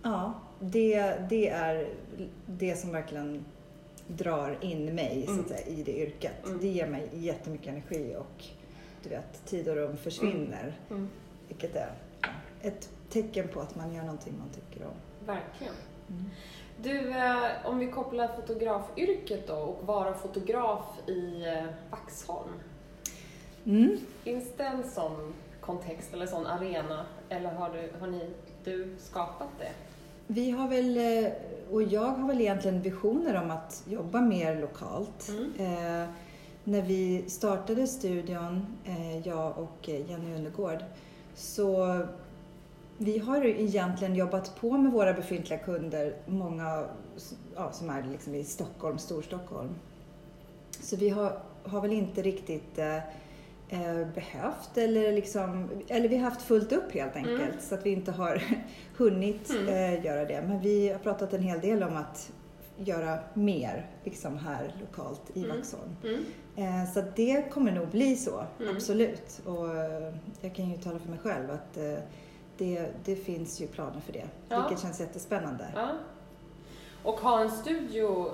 ja, 0.02 0.32
det, 0.60 1.14
det 1.30 1.48
är 1.48 1.88
det 2.46 2.76
som 2.76 2.92
verkligen 2.92 3.44
drar 4.06 4.58
in 4.60 4.94
mig 4.94 5.22
så 5.26 5.32
Mm. 5.32 5.44
att 5.44 5.48
säga, 5.50 5.66
i 5.66 5.82
det 5.82 5.98
yrket. 5.98 6.46
Mm. 6.46 6.58
Det 6.60 6.68
ger 6.68 6.86
mig 6.86 7.08
jättemycket 7.12 7.68
energi 7.68 8.16
och 8.18 8.44
du 9.02 9.08
vet, 9.08 9.46
tid 9.46 9.68
och 9.68 9.74
rum 9.76 9.96
försvinner. 9.96 10.78
Mm. 10.90 11.08
Vilket 11.48 11.76
är 11.76 11.92
ett 12.62 12.90
tecken 13.10 13.48
på 13.48 13.60
att 13.60 13.74
man 13.76 13.94
gör 13.94 14.02
någonting 14.02 14.34
man 14.38 14.48
tycker 14.50 14.86
om. 14.86 15.26
Verkligen. 15.26 15.74
Mm. 16.10 16.24
Du, 16.82 17.10
eh, 17.10 17.66
om 17.70 17.78
vi 17.78 17.86
kopplar 17.86 18.28
fotografyrket 18.28 19.46
då 19.48 19.54
och 19.54 19.86
vara 19.86 20.14
fotograf 20.14 20.84
i 21.06 21.44
eh, 21.46 21.64
Vaxholm. 21.90 22.52
Mm. 23.64 23.98
Finns 24.24 24.44
det 24.56 24.64
en 24.64 24.90
sån 24.90 25.32
kontext 25.60 26.14
eller 26.14 26.26
sån 26.26 26.46
arena 26.46 27.06
eller 27.28 27.50
har, 27.50 27.70
du, 27.70 28.00
har 28.00 28.06
ni, 28.06 28.30
du 28.64 28.94
skapat 28.98 29.48
det? 29.58 29.72
Vi 30.26 30.50
har 30.50 30.68
väl, 30.68 30.96
eh, 30.96 31.32
och 31.70 31.82
jag 31.82 32.10
har 32.10 32.28
väl 32.28 32.40
egentligen 32.40 32.82
visioner 32.82 33.42
om 33.42 33.50
att 33.50 33.84
jobba 33.88 34.20
mer 34.20 34.60
lokalt. 34.60 35.28
Mm. 35.28 35.52
Eh, 35.58 36.08
när 36.64 36.82
vi 36.82 37.24
startade 37.26 37.86
studion, 37.86 38.66
eh, 38.84 39.28
jag 39.28 39.58
och 39.58 39.88
eh, 39.88 40.10
Jenny 40.10 40.34
Undergård, 40.34 40.78
så 41.34 41.98
vi 42.98 43.18
har 43.18 43.44
egentligen 43.44 44.14
jobbat 44.14 44.60
på 44.60 44.78
med 44.78 44.92
våra 44.92 45.12
befintliga 45.12 45.58
kunder, 45.58 46.16
många 46.26 46.84
ja, 47.54 47.72
som 47.72 47.90
är 47.90 48.02
liksom 48.12 48.34
i 48.34 48.44
Stockholm, 48.44 48.98
Storstockholm. 48.98 49.74
Så 50.70 50.96
vi 50.96 51.08
har, 51.08 51.38
har 51.64 51.80
väl 51.80 51.92
inte 51.92 52.22
riktigt 52.22 52.78
eh, 52.78 52.98
eh, 53.72 54.06
behövt 54.14 54.76
eller 54.78 55.12
liksom, 55.12 55.68
eller 55.88 56.08
vi 56.08 56.16
har 56.16 56.24
haft 56.30 56.42
fullt 56.42 56.72
upp 56.72 56.92
helt 56.92 57.16
enkelt 57.16 57.40
Mm. 57.42 57.54
så 57.60 57.74
att 57.74 57.86
vi 57.86 57.90
inte 57.90 58.12
har 58.12 58.42
hunnit 58.96 59.50
Mm. 59.50 59.68
eh, 59.68 60.04
göra 60.04 60.24
det. 60.24 60.42
Men 60.48 60.60
vi 60.60 60.88
har 60.88 60.98
pratat 60.98 61.32
en 61.32 61.42
hel 61.42 61.60
del 61.60 61.82
om 61.82 61.96
att 61.96 62.32
göra 62.76 63.18
mer 63.34 63.86
liksom 64.04 64.38
här 64.38 64.74
lokalt 64.80 65.22
i 65.34 65.44
Mm. 65.44 65.56
Vaxholm. 65.56 65.96
Mm. 66.04 66.24
Eh, 66.56 66.92
så 66.92 67.02
det 67.16 67.50
kommer 67.50 67.72
nog 67.72 67.88
bli 67.88 68.16
så, 68.16 68.44
Mm. 68.60 68.76
absolut. 68.76 69.40
Och 69.46 69.76
eh, 69.76 70.14
jag 70.40 70.54
kan 70.54 70.70
ju 70.70 70.76
tala 70.76 70.98
för 70.98 71.08
mig 71.08 71.18
själv 71.18 71.50
att 71.50 71.76
eh, 71.76 71.94
det, 72.58 72.86
det 73.04 73.16
finns 73.16 73.60
ju 73.60 73.66
planer 73.66 74.00
för 74.00 74.12
det, 74.12 74.24
Ja. 74.48 74.60
vilket 74.68 74.82
känns 74.84 75.00
jättespännande. 75.00 75.66
Ja. 75.74 75.88
Och 77.02 77.20
ha 77.20 77.40
en 77.40 77.50
studio 77.50 78.30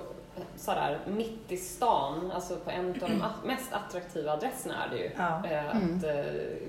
sådär 0.57 0.99
mitt 1.07 1.51
i 1.51 1.57
stan, 1.57 2.31
alltså 2.31 2.55
på 2.55 2.69
en 2.69 2.89
av 2.89 2.97
de 2.99 3.21
mest 3.47 3.73
attraktiva 3.73 4.31
adresserna 4.31 4.85
är 4.85 4.89
det 4.89 4.97
ju. 4.97 5.11
Ja. 5.17 5.45
Eh, 5.45 5.75
Mm. 5.77 5.97
Att 5.97 6.03
eh, 6.03 6.23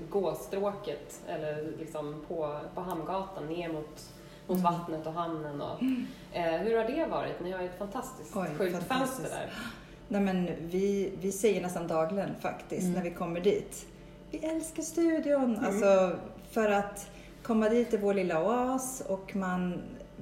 gå 0.09 0.35
stråket 0.35 1.19
eller 1.27 1.71
liksom 1.79 2.25
på, 2.27 2.59
på 2.75 2.81
Hamngatan 2.81 3.45
ner 3.45 3.69
mot, 3.69 4.09
mot 4.47 4.59
Mm. 4.59 4.63
vattnet 4.73 5.07
och 5.07 5.13
hamnen. 5.13 5.61
Och, 5.61 5.83
eh, 6.33 6.51
hur 6.61 6.77
har 6.77 6.83
det 6.83 7.05
varit? 7.05 7.39
Ni 7.39 7.51
har 7.51 7.61
ju 7.61 7.65
ett 7.67 7.77
fantastiskt 7.77 8.35
Oj, 8.35 8.47
skyltfönster 8.57 8.89
fantastiskt. 8.95 9.31
där. 9.31 9.53
Nej, 10.07 10.21
men 10.21 10.49
vi, 10.61 11.13
vi 11.21 11.31
säger 11.31 11.61
nästan 11.61 11.87
dagligen 11.87 12.35
faktiskt 12.41 12.81
Mm. 12.81 12.93
när 12.93 13.01
vi 13.03 13.11
kommer 13.11 13.39
dit. 13.39 13.85
Vi 14.31 14.37
älskar 14.37 14.83
studion! 14.83 15.43
Mm. 15.55 15.65
Alltså 15.65 16.15
för 16.51 16.69
att 16.71 17.07
komma 17.43 17.69
dit 17.69 17.93
är 17.93 17.97
vår 17.97 18.13
lilla 18.13 18.43
oas 18.43 19.01
och 19.07 19.35
man, 19.35 19.81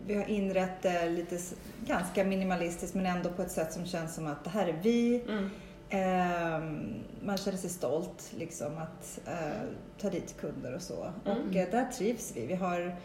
vi 0.10 0.16
har 0.16 0.30
inrett 0.30 0.82
det 0.82 1.10
lite 1.10 1.38
ganska 1.86 2.24
minimalistiskt 2.24 2.96
men 2.96 3.06
ändå 3.06 3.30
på 3.30 3.42
ett 3.42 3.52
sätt 3.52 3.74
som 3.74 3.86
känns 3.86 4.16
som 4.16 4.28
att 4.28 4.44
det 4.44 4.50
här 4.50 4.68
är 4.68 4.80
vi. 4.84 5.22
Mm. 5.30 5.50
Ehm, 5.90 6.94
man 7.24 7.38
känner 7.38 7.58
sig 7.58 7.70
stolt 7.70 8.32
liksom 8.38 8.78
att 8.78 9.20
eh, 9.28 9.62
ta 10.02 10.10
dit 10.10 10.36
kunder 10.42 10.76
och 10.76 10.82
så. 10.82 11.14
Mm. 11.26 11.38
Och 11.50 11.56
eh, 11.56 11.70
där 11.72 11.86
trivs 11.86 12.32
vi. 12.36 12.46
Vi 12.46 12.56
har 12.56 12.96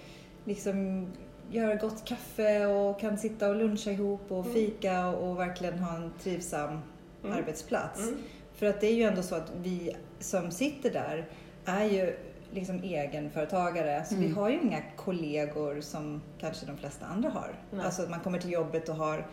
liksom 0.45 1.07
gör 1.51 1.77
gott 1.77 2.05
kaffe 2.05 2.67
och 2.67 3.01
kan 3.01 3.19
sitta 3.19 3.49
och 3.49 3.57
luncha 3.57 3.91
ihop 3.91 4.21
och 4.33 4.41
Mm. 4.45 4.55
fika 4.55 5.07
och, 5.09 5.31
och 5.31 5.39
verkligen 5.39 5.79
ha 5.79 5.97
en 5.97 6.13
trivsam 6.23 6.81
Mm. 7.25 7.37
arbetsplats. 7.37 8.01
Mm. 8.01 8.15
För 8.55 8.67
att 8.67 8.81
det 8.81 8.87
är 8.87 8.95
ju 8.95 9.03
ändå 9.03 9.23
så 9.23 9.35
att 9.35 9.53
vi 9.63 9.97
som 10.21 10.51
sitter 10.51 10.91
där 10.91 11.29
är 11.65 11.85
ju 11.85 12.17
liksom 12.55 12.83
egenföretagare. 12.83 14.05
Så 14.05 14.15
vi 14.15 14.25
Mm. 14.25 14.37
har 14.37 14.49
ju 14.49 14.61
inga 14.61 14.83
kollegor 14.97 15.81
som 15.81 16.23
kanske 16.41 16.67
de 16.67 16.77
flesta 16.77 17.07
andra 17.07 17.29
har. 17.31 17.55
Nej. 17.71 17.85
Alltså 17.87 18.03
att 18.03 18.11
man 18.11 18.21
kommer 18.21 18.39
till 18.39 18.53
jobbet 18.53 18.89
och 18.89 18.95
har 18.97 19.27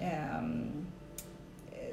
ehm, 0.00 0.86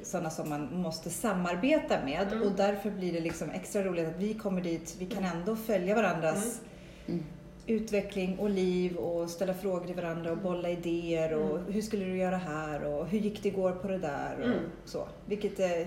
sådana 0.02 0.30
som 0.30 0.48
man 0.48 0.68
måste 0.80 1.10
samarbeta 1.10 1.94
med 2.04 2.32
Mm. 2.32 2.42
och 2.48 2.52
därför 2.56 2.90
blir 2.90 3.12
det 3.12 3.20
liksom 3.20 3.50
extra 3.50 3.82
roligt 3.82 4.08
att 4.08 4.16
vi 4.18 4.34
kommer 4.34 4.60
dit. 4.60 4.96
Vi 4.98 5.06
kan 5.06 5.24
ändå 5.24 5.56
följa 5.56 5.94
varandras 5.94 6.60
Mm. 7.08 7.24
utveckling 7.66 8.38
och 8.38 8.50
liv 8.50 8.96
och 8.96 9.30
ställa 9.30 9.54
frågor 9.54 9.86
till 9.86 9.94
varandra 9.96 10.32
och 10.32 10.38
bolla 10.38 10.70
idéer 10.70 11.32
och 11.34 11.58
Mm. 11.58 11.72
hur 11.72 11.82
skulle 11.82 12.04
du 12.04 12.16
göra 12.16 12.36
här 12.36 12.84
och 12.84 13.06
hur 13.06 13.18
gick 13.18 13.42
det 13.42 13.48
igår 13.48 13.72
på 13.72 13.88
det 13.88 13.98
där 13.98 14.36
och 14.40 14.46
Mm. 14.46 14.58
så. 14.84 15.08
Vilket 15.26 15.60
är 15.60 15.86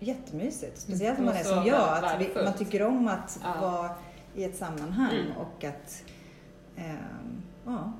jättemysigt. 0.00 0.78
Speciellt 0.78 1.18
Mm. 1.18 1.28
om 1.28 1.34
man 1.34 1.40
är 1.40 1.44
som 1.44 1.66
jag, 1.66 2.04
att 2.04 2.20
vi, 2.20 2.44
man 2.44 2.52
tycker 2.54 2.82
om 2.82 3.08
att 3.08 3.40
Ja. 3.42 3.60
vara 3.60 3.90
i 4.36 4.44
ett 4.44 4.56
sammanhang 4.56 5.14
Mm. 5.14 5.36
och 5.36 5.64
att 5.64 6.04
ehm, 6.76 7.42
ja. 7.66 7.92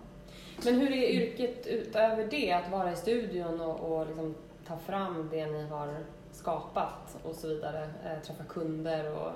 Men 0.65 0.75
hur 0.81 0.93
är 0.93 1.09
yrket 1.11 1.67
utöver 1.67 2.27
det, 2.31 2.53
att 2.53 2.71
vara 2.71 2.93
i 2.93 2.97
studion 2.97 3.61
och, 3.61 3.81
och 3.93 4.07
liksom 4.07 4.35
ta 4.67 4.77
fram 4.79 5.29
det 5.33 5.47
ni 5.47 5.67
har 5.67 5.97
skapat 6.33 7.17
och 7.23 7.35
så 7.35 7.49
vidare, 7.49 7.83
eh, 8.05 8.23
träffa 8.27 8.45
kunder 8.45 9.13
och, 9.15 9.33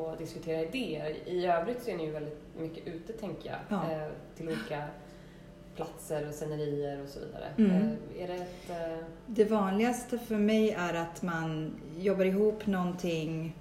och 0.00 0.16
diskutera 0.16 0.60
idéer. 0.62 1.28
I 1.28 1.46
övrigt 1.46 1.82
så 1.82 1.90
är 1.90 1.96
ni 1.96 2.04
ju 2.04 2.10
väldigt 2.10 2.40
mycket 2.58 2.86
ute, 2.86 3.12
tänker 3.12 3.50
jag, 3.50 3.58
Ja. 3.68 3.92
eh, 3.92 4.08
till 4.36 4.48
olika 4.48 4.84
platser 5.76 6.28
och 6.28 6.34
scenerier 6.34 7.02
och 7.02 7.08
så 7.08 7.20
vidare. 7.20 7.48
Mm. 7.58 7.70
Eh, 8.16 8.22
är 8.22 8.28
det 8.28 8.34
ett... 8.34 8.70
Det 9.26 9.44
vanligaste 9.44 10.18
för 10.18 10.36
mig 10.36 10.70
är 10.70 10.94
att 10.94 11.22
man 11.22 11.80
jobbar 11.98 12.24
ihop 12.24 12.66
någonting, 12.66 13.56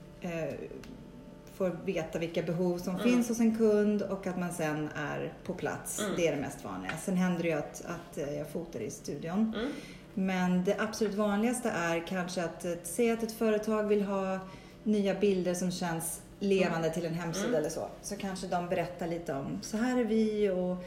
får 1.59 1.77
veta 1.85 2.19
vilka 2.19 2.41
behov 2.43 2.77
som 2.77 2.95
Mm. 2.95 3.03
finns 3.09 3.29
hos 3.29 3.39
en 3.39 3.57
kund 3.57 4.01
och 4.01 4.27
att 4.27 4.39
man 4.39 4.53
sen 4.53 4.89
är 4.95 5.33
på 5.45 5.53
plats. 5.53 5.99
Mm. 5.99 6.11
Det 6.17 6.27
är 6.27 6.35
det 6.35 6.41
mest 6.41 6.63
vanliga. 6.63 6.91
Sen 7.01 7.15
händer 7.17 7.43
det 7.43 7.49
ju 7.49 7.55
att, 7.55 7.85
att 7.85 8.17
eh, 8.17 8.33
jag 8.37 8.47
fotar 8.49 8.79
i 8.79 8.89
studion. 8.91 9.53
mm, 9.57 9.71
Men 10.13 10.63
det 10.63 10.75
absolut 10.79 11.13
vanligaste 11.15 11.69
är 11.69 12.07
kanske 12.07 12.43
att 12.43 12.65
eh, 12.65 12.71
säga 12.83 13.13
att 13.13 13.23
ett 13.23 13.31
företag 13.31 13.83
vill 13.83 14.03
ha 14.03 14.39
nya 14.83 15.13
bilder 15.15 15.53
som 15.53 15.71
känns 15.71 16.21
levande 16.39 16.89
till 16.89 17.05
en 17.05 17.13
hemsida 17.13 17.47
Mm. 17.47 17.59
eller 17.59 17.69
så. 17.69 17.87
Så 18.01 18.15
kanske 18.15 18.47
de 18.47 18.69
berättar 18.69 19.07
lite 19.07 19.33
om, 19.33 19.59
så 19.61 19.77
här 19.77 19.99
är 19.99 20.03
vi 20.05 20.49
och 20.49 20.77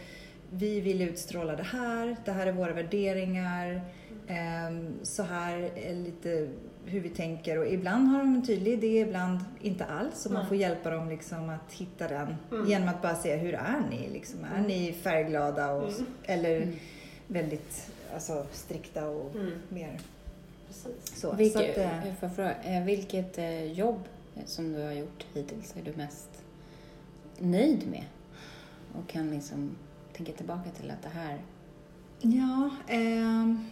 vi 0.50 0.80
vill 0.80 1.02
utstråla 1.02 1.56
det 1.56 1.62
här, 1.62 2.16
det 2.24 2.32
här 2.32 2.46
är 2.46 2.52
våra 2.52 2.72
värderingar, 2.72 3.80
ehm, 4.28 4.92
så 5.02 5.22
här 5.22 5.70
är 5.76 5.94
lite 5.94 6.48
hur 6.84 7.00
vi 7.00 7.08
tänker 7.08 7.58
och 7.58 7.66
ibland 7.66 8.08
har 8.08 8.18
de 8.18 8.34
en 8.34 8.46
tydlig 8.46 8.72
idé, 8.72 9.00
ibland 9.00 9.38
inte 9.60 9.84
alls 9.84 10.26
och 10.26 10.32
man 10.32 10.46
får 10.48 10.56
hjälpa 10.56 10.90
dem 10.90 11.08
liksom 11.08 11.48
att 11.50 11.72
hitta 11.72 12.08
den 12.08 12.34
Mm. 12.52 12.66
genom 12.70 12.88
att 12.88 13.02
bara 13.02 13.14
säga 13.16 13.36
hur 13.36 13.54
är 13.54 13.80
ni? 13.90 14.08
Liksom, 14.12 14.44
är 14.44 14.54
Mm. 14.54 14.66
ni 14.66 14.92
färgglada 14.92 15.72
och, 15.72 15.88
Mm. 15.88 16.06
eller 16.24 16.56
Mm. 16.62 16.74
väldigt 17.26 17.90
alltså, 18.14 18.46
strikta 18.52 19.08
och 19.08 19.34
mm, 19.34 19.52
mer 19.68 20.00
precis. 20.68 21.20
så. 21.20 21.32
Vilket, 21.32 21.74
så 21.74 21.80
att, 21.82 21.86
eh, 22.02 22.06
jag 22.08 22.18
får 22.20 22.28
fråga, 22.28 22.54
eh, 22.62 22.84
vilket 22.84 23.38
eh, 23.38 23.72
jobb 23.72 24.00
eh, 24.36 24.42
som 24.46 24.72
du 24.72 24.82
har 24.82 24.92
gjort 24.92 25.26
hittills 25.34 25.74
är 25.76 25.82
du 25.84 25.96
mest 25.96 26.28
nöjd 27.38 27.88
med? 27.90 28.04
Och 28.94 29.08
kan 29.08 29.30
liksom 29.30 29.76
tänka 30.16 30.32
tillbaka 30.32 30.70
till 30.80 30.90
att 30.90 31.02
det 31.02 31.08
här... 31.08 31.38
ja, 32.20 32.70
ehm, 32.88 33.64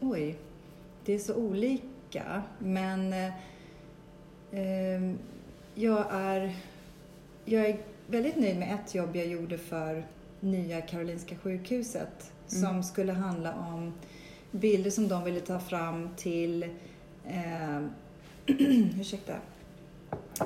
oj. 0.00 0.36
Det 1.04 1.12
är 1.14 1.18
så 1.18 1.34
olika. 1.34 1.84
Men 2.58 3.12
eh, 3.12 3.32
ehm, 4.52 5.18
jag, 5.74 6.06
är, 6.10 6.54
jag 7.44 7.66
är 7.66 7.76
väldigt 8.06 8.36
nöjd 8.36 8.58
med 8.58 8.74
ett 8.74 8.94
jobb 8.94 9.16
jag 9.16 9.26
gjorde 9.26 9.58
för 9.58 10.06
Nya 10.40 10.80
Karolinska 10.80 11.36
sjukhuset. 11.36 12.30
Som 12.46 12.64
Mm. 12.68 12.82
skulle 12.82 13.12
handla 13.12 13.54
om 13.54 13.92
bilder 14.50 14.90
som 14.90 15.08
de 15.08 15.24
ville 15.24 15.40
ta 15.40 15.58
fram 15.60 16.08
till 16.16 16.62
eh, 17.28 17.80
ursäkta, 19.00 19.32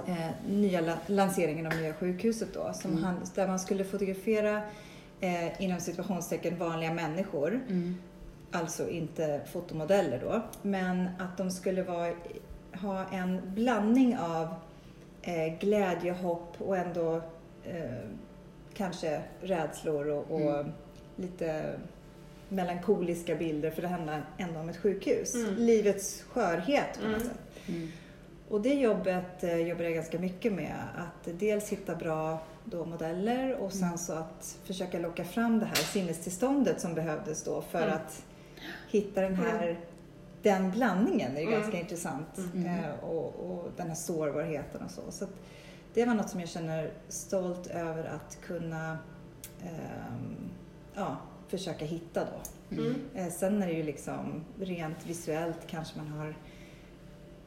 eh, 0.06 0.30
nya 0.48 0.80
la- 0.80 0.98
lanseringen 1.06 1.66
av 1.66 1.72
nya 1.76 1.94
sjukhuset 1.94 2.48
då. 2.54 2.72
Som 2.75 2.90
Mm. 2.90 3.04
hand, 3.04 3.18
där 3.34 3.46
man 3.48 3.58
skulle 3.58 3.84
fotografera 3.84 4.62
eh, 5.20 5.62
inom 5.62 5.80
situationstecken 5.80 6.58
vanliga 6.58 6.92
människor. 6.94 7.60
Mm. 7.68 7.94
Alltså 8.52 8.88
inte 8.90 9.40
fotomodeller 9.52 10.21
då. 10.21 10.43
Men 10.62 11.09
att 11.19 11.37
de 11.37 11.50
skulle 11.50 11.83
vara, 11.83 12.12
ha 12.83 13.05
en 13.12 13.40
blandning 13.55 14.19
av 14.19 14.55
eh, 15.23 15.59
glädje, 15.61 16.12
hopp 16.12 16.55
och 16.59 16.76
ändå 16.76 17.17
eh, 17.64 18.09
kanske 18.75 19.23
rädslor 19.40 20.09
och, 20.09 20.31
och 20.31 20.40
Mm. 20.40 20.73
lite 21.17 21.78
melankoliska 22.49 23.35
bilder 23.35 23.71
för 23.71 23.83
det 23.83 23.88
handlar 23.88 24.25
ändå 24.38 24.61
om 24.61 24.69
ett 24.69 24.76
sjukhus. 24.76 25.35
Mm. 25.35 25.55
Livets 25.55 26.23
skörhet 26.23 26.99
på 27.02 27.09
något 27.09 27.17
Mm. 27.17 27.28
sätt. 27.28 27.69
Mm. 27.69 27.88
Och 28.49 28.61
det 28.61 28.75
jobbet 28.75 29.45
eh, 29.45 29.57
jobbar 29.57 29.85
jag 29.85 29.95
ganska 29.95 30.19
mycket 30.19 30.52
med. 30.52 30.75
Att 30.97 31.38
dels 31.38 31.69
hitta 31.69 31.95
bra 31.95 32.38
då, 32.64 32.85
modeller 32.85 33.55
och 33.57 33.73
sen 33.73 33.83
Mm. 33.83 33.99
så 33.99 34.12
att 34.12 34.59
försöka 34.64 34.99
locka 34.99 35.25
fram 35.25 35.59
det 35.59 35.67
här 35.67 35.75
sinnestillståndet 35.75 36.81
som 36.81 36.95
behövdes 36.95 37.45
då 37.45 37.62
för 37.62 37.83
Mm. 37.83 37.95
att 37.95 38.25
hitta 38.88 39.20
den 39.20 39.34
här 39.34 39.78
den 40.42 40.70
blandningen 40.70 41.36
är 41.36 41.40
ju 41.40 41.46
Mm. 41.46 41.60
ganska 41.60 41.78
intressant. 41.78 42.38
Mm. 42.54 42.66
Eh, 42.66 43.04
och, 43.04 43.50
och 43.50 43.68
den 43.76 43.88
här 43.88 43.94
sårbarheten 43.94 44.82
och 44.84 44.90
så. 44.90 45.02
så 45.10 45.24
att 45.24 45.30
det 45.94 46.04
var 46.04 46.14
något 46.14 46.30
som 46.30 46.40
jag 46.40 46.48
känner 46.48 46.90
stolt 47.08 47.66
över 47.66 48.04
att 48.04 48.38
kunna 48.46 48.98
ehm, 49.62 50.50
ja, 50.94 51.16
försöka 51.48 51.84
hitta 51.84 52.24
då. 52.24 52.76
Mm. 52.76 52.94
Eh, 53.14 53.28
sen 53.28 53.62
är 53.62 53.66
det 53.66 53.72
ju 53.72 53.82
liksom 53.82 54.44
rent 54.60 55.06
visuellt 55.06 55.66
kanske 55.66 55.98
man 55.98 56.08
har 56.08 56.34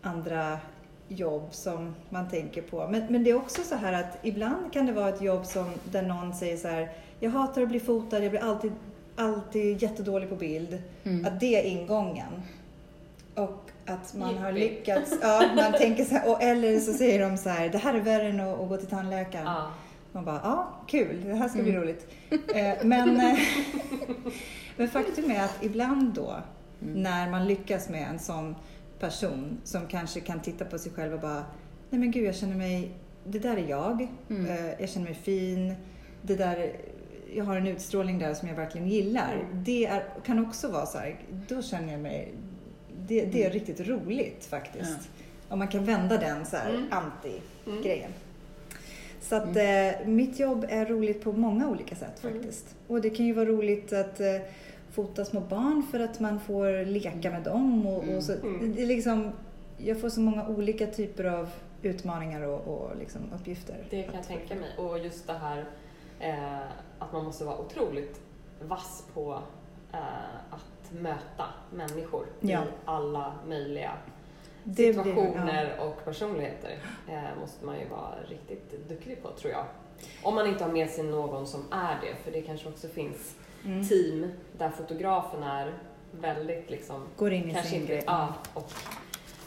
andra 0.02 0.60
jobb 1.08 1.48
som 1.52 1.96
man 2.10 2.30
tänker 2.30 2.62
på. 2.62 2.88
Men, 2.88 3.06
men 3.10 3.24
det 3.24 3.30
är 3.30 3.36
också 3.36 3.62
så 3.64 3.76
här 3.76 3.94
att 3.94 4.18
ibland 4.22 4.74
kan 4.74 4.86
det 4.86 4.94
vara 4.94 5.10
ett 5.10 5.22
jobb 5.22 5.46
som 5.46 5.72
där 5.92 6.02
någon 6.02 6.34
säger 6.34 6.58
så 6.58 6.68
här, 6.68 6.92
jag 7.20 7.32
hatar 7.32 7.62
att 7.62 7.70
bli 7.70 7.80
fotad, 7.80 8.24
jag 8.24 8.32
blir 8.32 8.44
alltid, 8.44 8.72
alltid 9.22 9.82
jättedålig 9.82 10.30
på 10.30 10.36
bild. 10.36 10.82
Mm. 11.04 11.26
Att 11.26 11.40
det 11.40 11.56
är 11.56 11.64
ingången. 11.64 12.42
Och 13.36 13.70
att 13.86 14.14
man 14.14 14.38
har 14.38 14.52
Jippie. 14.52 14.70
lyckats, 14.70 15.14
ja, 15.22 15.44
man 15.56 15.72
tänker 15.74 16.04
så 16.06 16.16
här, 16.16 16.30
och, 16.30 16.44
eller 16.44 16.80
så 16.80 16.94
säger 16.94 17.30
de 17.30 17.38
så 17.38 17.50
här, 17.50 17.70
det 17.70 17.78
här 17.78 17.94
är 17.94 18.00
värre 18.00 18.28
än 18.28 18.40
att, 18.40 18.60
att 18.60 18.70
gå 18.70 18.78
till 18.78 18.88
tandläkaren. 18.88 19.46
Ja. 19.46 19.72
Man 20.12 20.26
bara, 20.26 20.40
ja, 20.44 20.74
kul, 20.88 21.22
det 21.26 21.34
här 21.36 21.50
ska 21.50 21.62
bli 21.62 21.72
Mm. 21.72 21.82
roligt. 21.84 22.08
Eh, 22.56 22.74
men, 22.84 23.20
eh, 23.20 23.40
men 24.78 24.90
faktum 24.90 25.32
är 25.32 25.44
att 25.44 25.64
ibland 25.64 26.14
då, 26.14 26.36
Mm. 26.82 26.94
när 27.04 27.30
man 27.30 27.48
lyckas 27.48 27.90
med 27.90 28.08
en 28.10 28.20
sån 28.20 28.56
person 29.00 29.58
som 29.64 29.88
kanske 29.88 30.20
kan 30.20 30.40
titta 30.40 30.66
på 30.66 30.78
sig 30.78 30.92
själv 30.92 31.14
och 31.14 31.20
bara, 31.20 31.44
nej 31.90 32.00
men 32.00 32.12
gud, 32.12 32.24
jag 32.28 32.36
känner 32.36 32.56
mig, 32.56 32.92
det 33.24 33.40
där 33.40 33.58
är 33.58 33.68
jag, 33.70 34.08
Mm. 34.30 34.46
Eh, 34.46 34.66
jag 34.80 34.90
känner 34.90 35.06
mig 35.06 35.16
fin, 35.16 35.74
det 36.22 36.36
där, 36.36 36.72
jag 37.36 37.46
har 37.46 37.56
en 37.58 37.68
utstrålning 37.68 38.20
där 38.20 38.34
som 38.34 38.48
jag 38.48 38.56
verkligen 38.56 38.88
gillar. 38.88 39.34
Mm. 39.34 39.64
Det 39.64 39.86
är, 39.86 40.04
kan 40.26 40.46
också 40.46 40.68
vara 40.68 40.86
så 40.86 40.98
här, 40.98 41.16
då 41.48 41.62
känner 41.62 41.92
jag 41.92 42.02
mig, 42.02 42.32
det, 43.08 43.26
det 43.26 43.44
är 43.44 43.50
Mm. 43.50 43.54
riktigt 43.54 43.88
roligt 43.88 44.46
faktiskt. 44.46 45.10
Om 45.50 45.60
man 45.60 45.68
kan 45.68 45.86
vända 45.86 46.18
den 46.18 46.46
så 46.46 46.58
här 46.58 46.70
Mm. 46.70 46.88
anti-grejen. 46.92 48.12
Så 49.22 49.36
att 49.36 49.56
eh, 49.58 50.08
mitt 50.08 50.40
jobb 50.40 50.66
är 50.70 50.86
roligt 50.86 51.24
på 51.24 51.32
många 51.32 51.70
olika 51.70 51.96
sätt 51.96 52.24
Mm. 52.24 52.36
faktiskt. 52.36 52.76
Och 52.88 53.02
det 53.02 53.10
kan 53.10 53.26
ju 53.26 53.34
vara 53.34 53.46
roligt 53.46 53.94
att 53.94 54.20
eh, 54.20 54.36
fota 54.92 55.26
små 55.26 55.40
barn 55.40 55.84
för 55.92 56.00
att 56.00 56.20
man 56.20 56.40
får 56.40 56.86
leka 56.86 57.32
med 57.32 57.44
dem. 57.44 57.86
Och, 57.88 58.04
och 58.16 58.24
så, 58.24 58.34
Mm. 58.34 58.74
det 58.76 58.82
är 58.82 58.88
liksom, 58.88 59.32
jag 59.78 60.02
får 60.02 60.10
så 60.10 60.20
många 60.22 60.48
olika 60.48 60.88
typer 60.88 61.24
av 61.24 61.50
utmaningar 61.82 62.42
och, 62.42 62.68
och 62.68 62.98
liksom 63.00 63.22
uppgifter. 63.36 63.76
Det 63.90 64.04
kan 64.04 64.16
jag 64.16 64.28
tänka 64.28 64.56
mig. 64.56 64.70
Och 64.78 65.00
just 65.00 65.28
det 65.28 65.34
här 65.34 65.66
eh, 66.20 66.60
att 67.02 67.14
man 67.14 67.24
måste 67.26 67.46
vara 67.46 67.58
otroligt 67.58 68.22
vass 68.62 69.04
på 69.14 69.40
eh, 69.94 70.00
att 70.50 70.92
möta 70.92 71.46
människor 71.74 72.26
Ja. 72.40 72.60
i 72.64 72.66
alla 72.86 73.34
möjliga 73.48 73.92
Det 74.64 74.74
blir- 74.74 74.94
situationer 74.94 75.80
och 75.80 76.06
personligheter. 76.06 76.80
Eh, 77.10 77.40
måste 77.42 77.66
man 77.66 77.80
ju 77.80 77.88
vara 77.88 78.16
riktigt 78.30 78.90
duktig 78.90 79.24
på 79.24 79.30
tror 79.32 79.52
jag. 79.54 79.66
Om 80.24 80.36
man 80.36 80.48
inte 80.48 80.64
har 80.64 80.72
med 80.72 80.90
sig 80.90 81.04
någon 81.04 81.48
som 81.48 81.66
är 81.72 82.00
det, 82.02 82.16
för 82.24 82.32
det 82.32 82.42
kanske 82.42 82.70
också 82.70 82.88
finns 82.88 83.36
Mm. 83.66 83.88
team 83.88 84.32
där 84.58 84.70
fotografen 84.70 85.44
är 85.44 85.74
väldigt 86.12 86.70
liksom 86.70 87.04
Går 87.18 87.34
in 87.34 87.50
i 87.50 87.54
kanske 87.54 87.70
sin 87.72 87.86
grej. 87.86 88.04
ja, 88.06 88.34
och 88.54 88.72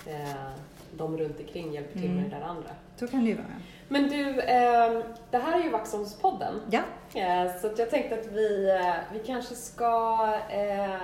eh, 0.07 0.51
de 0.97 1.19
runt 1.19 1.41
omkring 1.41 1.73
hjälper 1.73 1.93
till 1.93 2.05
Mm. 2.11 2.17
med 2.23 2.31
det 2.31 2.37
där 2.37 2.43
andra. 2.43 2.71
Så 2.97 3.07
kan 3.09 3.25
det 3.25 3.31
ju 3.31 3.37
vara. 3.37 3.47
Men 3.89 4.09
du, 4.09 4.41
eh, 4.41 5.03
det 5.31 5.39
här 5.39 5.59
är 5.59 5.63
ju 5.63 5.71
Vaxholmspodden. 5.71 6.55
Ja, 6.71 6.81
Eh, 7.15 7.61
så 7.61 7.67
att 7.67 7.79
jag 7.79 7.91
tänkte 7.91 8.15
att 8.21 8.27
vi, 8.27 8.71
eh, 8.71 8.95
vi 9.13 9.19
kanske 9.19 9.55
ska... 9.55 10.19
Eh, 10.51 11.01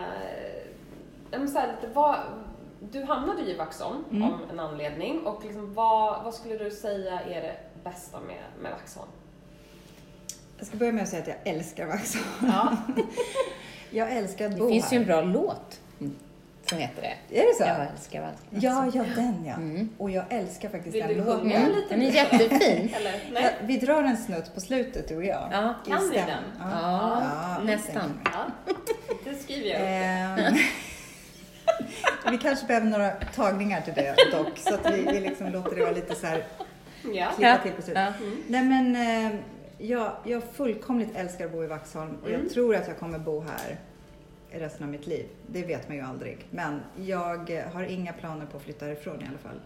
så 1.48 1.58
här, 1.58 1.66
lite, 1.66 1.92
vad, 1.94 2.16
du 2.80 3.02
hamnade 3.04 3.42
ju 3.42 3.48
i 3.50 3.56
Vaxholm 3.56 4.04
Mm. 4.10 4.22
om 4.22 4.38
en 4.52 4.60
anledning 4.60 5.26
och 5.26 5.44
liksom, 5.44 5.74
vad, 5.74 6.24
vad 6.24 6.34
skulle 6.34 6.56
du 6.58 6.70
säga 6.70 7.20
är 7.20 7.40
det 7.42 7.56
bästa 7.84 8.20
med, 8.20 8.42
med 8.62 8.72
Vaxholm? 8.72 9.08
jag 10.58 10.66
ska 10.66 10.76
börja 10.76 10.92
med 10.92 11.02
att 11.02 11.08
säga 11.08 11.22
att 11.22 11.28
jag 11.28 11.54
älskar 11.54 11.86
Vaxholm. 11.86 12.24
Ja, 12.52 12.76
Jag 13.90 14.12
älskar 14.16 14.46
att 14.46 14.52
det 14.52 14.58
bo 14.58 14.68
finns 14.68 14.84
här. 14.84 14.92
ju 14.92 14.98
en 15.00 15.06
bra 15.06 15.20
låt 15.20 15.80
mm, 16.00 16.14
som 16.70 16.78
heter 16.78 17.02
det. 17.02 17.40
Är 17.40 17.46
det 17.46 17.54
så? 17.54 17.62
Jag 17.62 17.86
älskar 17.92 18.20
Vaxholm. 18.20 18.60
Ja, 18.62 18.90
ja, 18.94 19.04
den 19.16 19.44
ja. 19.46 19.54
Mm. 19.54 19.88
Och 19.98 20.10
jag 20.10 20.24
älskar 20.30 20.68
faktiskt 20.68 20.94
Vill 20.96 21.00
den 21.02 21.08
du 21.08 21.14
låten. 21.24 21.40
sjunga 21.40 21.56
Mm, 21.56 21.70
lite? 21.72 21.88
den 21.88 22.02
är 22.02 22.10
jättefin. 22.10 22.90
Eller? 22.96 23.12
Ja, 23.12 23.18
Nej? 23.32 23.54
vi 23.62 23.76
drar 23.78 24.02
en 24.02 24.16
snutt 24.16 24.54
på 24.54 24.60
slutet 24.60 25.08
du 25.08 25.16
och 25.16 25.24
jag. 25.24 25.48
Ja, 25.52 25.74
I 25.86 25.90
kan 25.90 26.10
vi 26.10 26.16
den? 26.16 26.28
Ja, 26.60 27.22
Ja, 27.58 27.64
nästan. 27.64 28.20
Ja, 28.24 28.72
det 29.24 29.34
skriver 29.34 29.68
jag 29.68 29.80
upp. 29.80 30.48
Ehm, 30.48 30.54
vi 32.30 32.38
kanske 32.38 32.66
behöver 32.66 32.86
några 32.86 33.10
tagningar 33.10 33.80
till 33.80 33.94
det 33.94 34.14
dock, 34.32 34.58
så 34.58 34.74
att 34.74 34.90
vi, 34.94 35.02
vi 35.12 35.20
liksom 35.20 35.48
låter 35.52 35.76
det 35.76 35.82
vara 35.82 35.92
lite 35.94 36.14
så 36.14 36.26
här 36.26 36.44
Ja. 37.14 37.26
klippa 37.36 37.48
Ja. 37.50 37.58
till 37.62 37.72
på 37.72 37.82
slutet. 37.82 38.02
Ja. 38.20 38.24
Mm. 38.26 38.42
Nej 38.48 38.64
men, 38.64 38.96
eh, 39.26 39.40
jag, 39.78 40.12
jag 40.24 40.42
fullkomligt 40.54 41.16
älskar 41.16 41.44
att 41.44 41.52
bo 41.52 41.64
i 41.64 41.66
Vaxholm 41.66 42.18
och 42.22 42.28
Mm. 42.28 42.40
jag 42.42 42.52
tror 42.52 42.76
att 42.76 42.88
jag 42.88 42.98
kommer 42.98 43.18
bo 43.18 43.40
här 43.40 43.76
resten 44.52 44.84
av 44.84 44.90
mitt 44.90 45.06
liv. 45.06 45.26
Det 45.46 45.62
vet 45.62 45.88
man 45.88 45.96
ju 45.96 46.02
aldrig. 46.02 46.38
Men 46.50 46.80
jag 46.96 47.50
har 47.72 47.82
inga 47.82 48.12
planer 48.12 48.46
på 48.46 48.56
att 48.56 48.62
flytta 48.62 48.84
härifrån 48.84 49.22
i 49.22 49.26
alla 49.28 49.38
fall. 49.38 49.60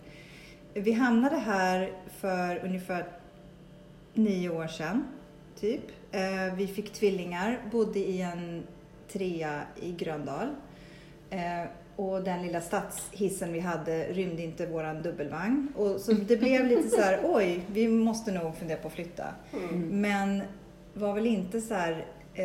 Vi 0.74 0.92
hamnade 0.92 1.36
här 1.36 1.92
för 2.20 2.64
ungefär 2.64 3.06
nio 4.14 4.48
år 4.48 4.66
sedan, 4.66 5.04
typ. 5.60 5.82
Eh, 6.12 6.54
vi 6.56 6.66
fick 6.66 6.92
tvillingar, 6.92 7.58
bodde 7.72 7.98
i 7.98 8.20
en 8.20 8.62
trea 9.08 9.62
i 9.82 9.92
Gröndal. 9.92 10.48
Eh, 11.30 11.68
och 11.96 12.22
den 12.22 12.42
lilla 12.42 12.60
stadshissen 12.60 13.52
vi 13.52 13.60
hade 13.60 14.04
rymde 14.04 14.42
inte 14.42 14.66
våran 14.66 15.02
dubbelvagn. 15.02 15.72
Och 15.76 16.00
så 16.00 16.12
det 16.12 16.36
blev 16.36 16.66
lite 16.66 16.88
så 16.88 17.00
här, 17.00 17.20
oj, 17.24 17.60
vi 17.72 17.88
måste 17.88 18.32
nog 18.32 18.56
fundera 18.56 18.78
på 18.78 18.88
att 18.88 18.94
flytta. 18.94 19.24
Mm. 19.52 20.00
Men 20.00 20.42
var 20.94 21.14
väl 21.14 21.26
inte 21.26 21.60
så 21.60 21.74
här, 21.74 22.06
eh, 22.34 22.44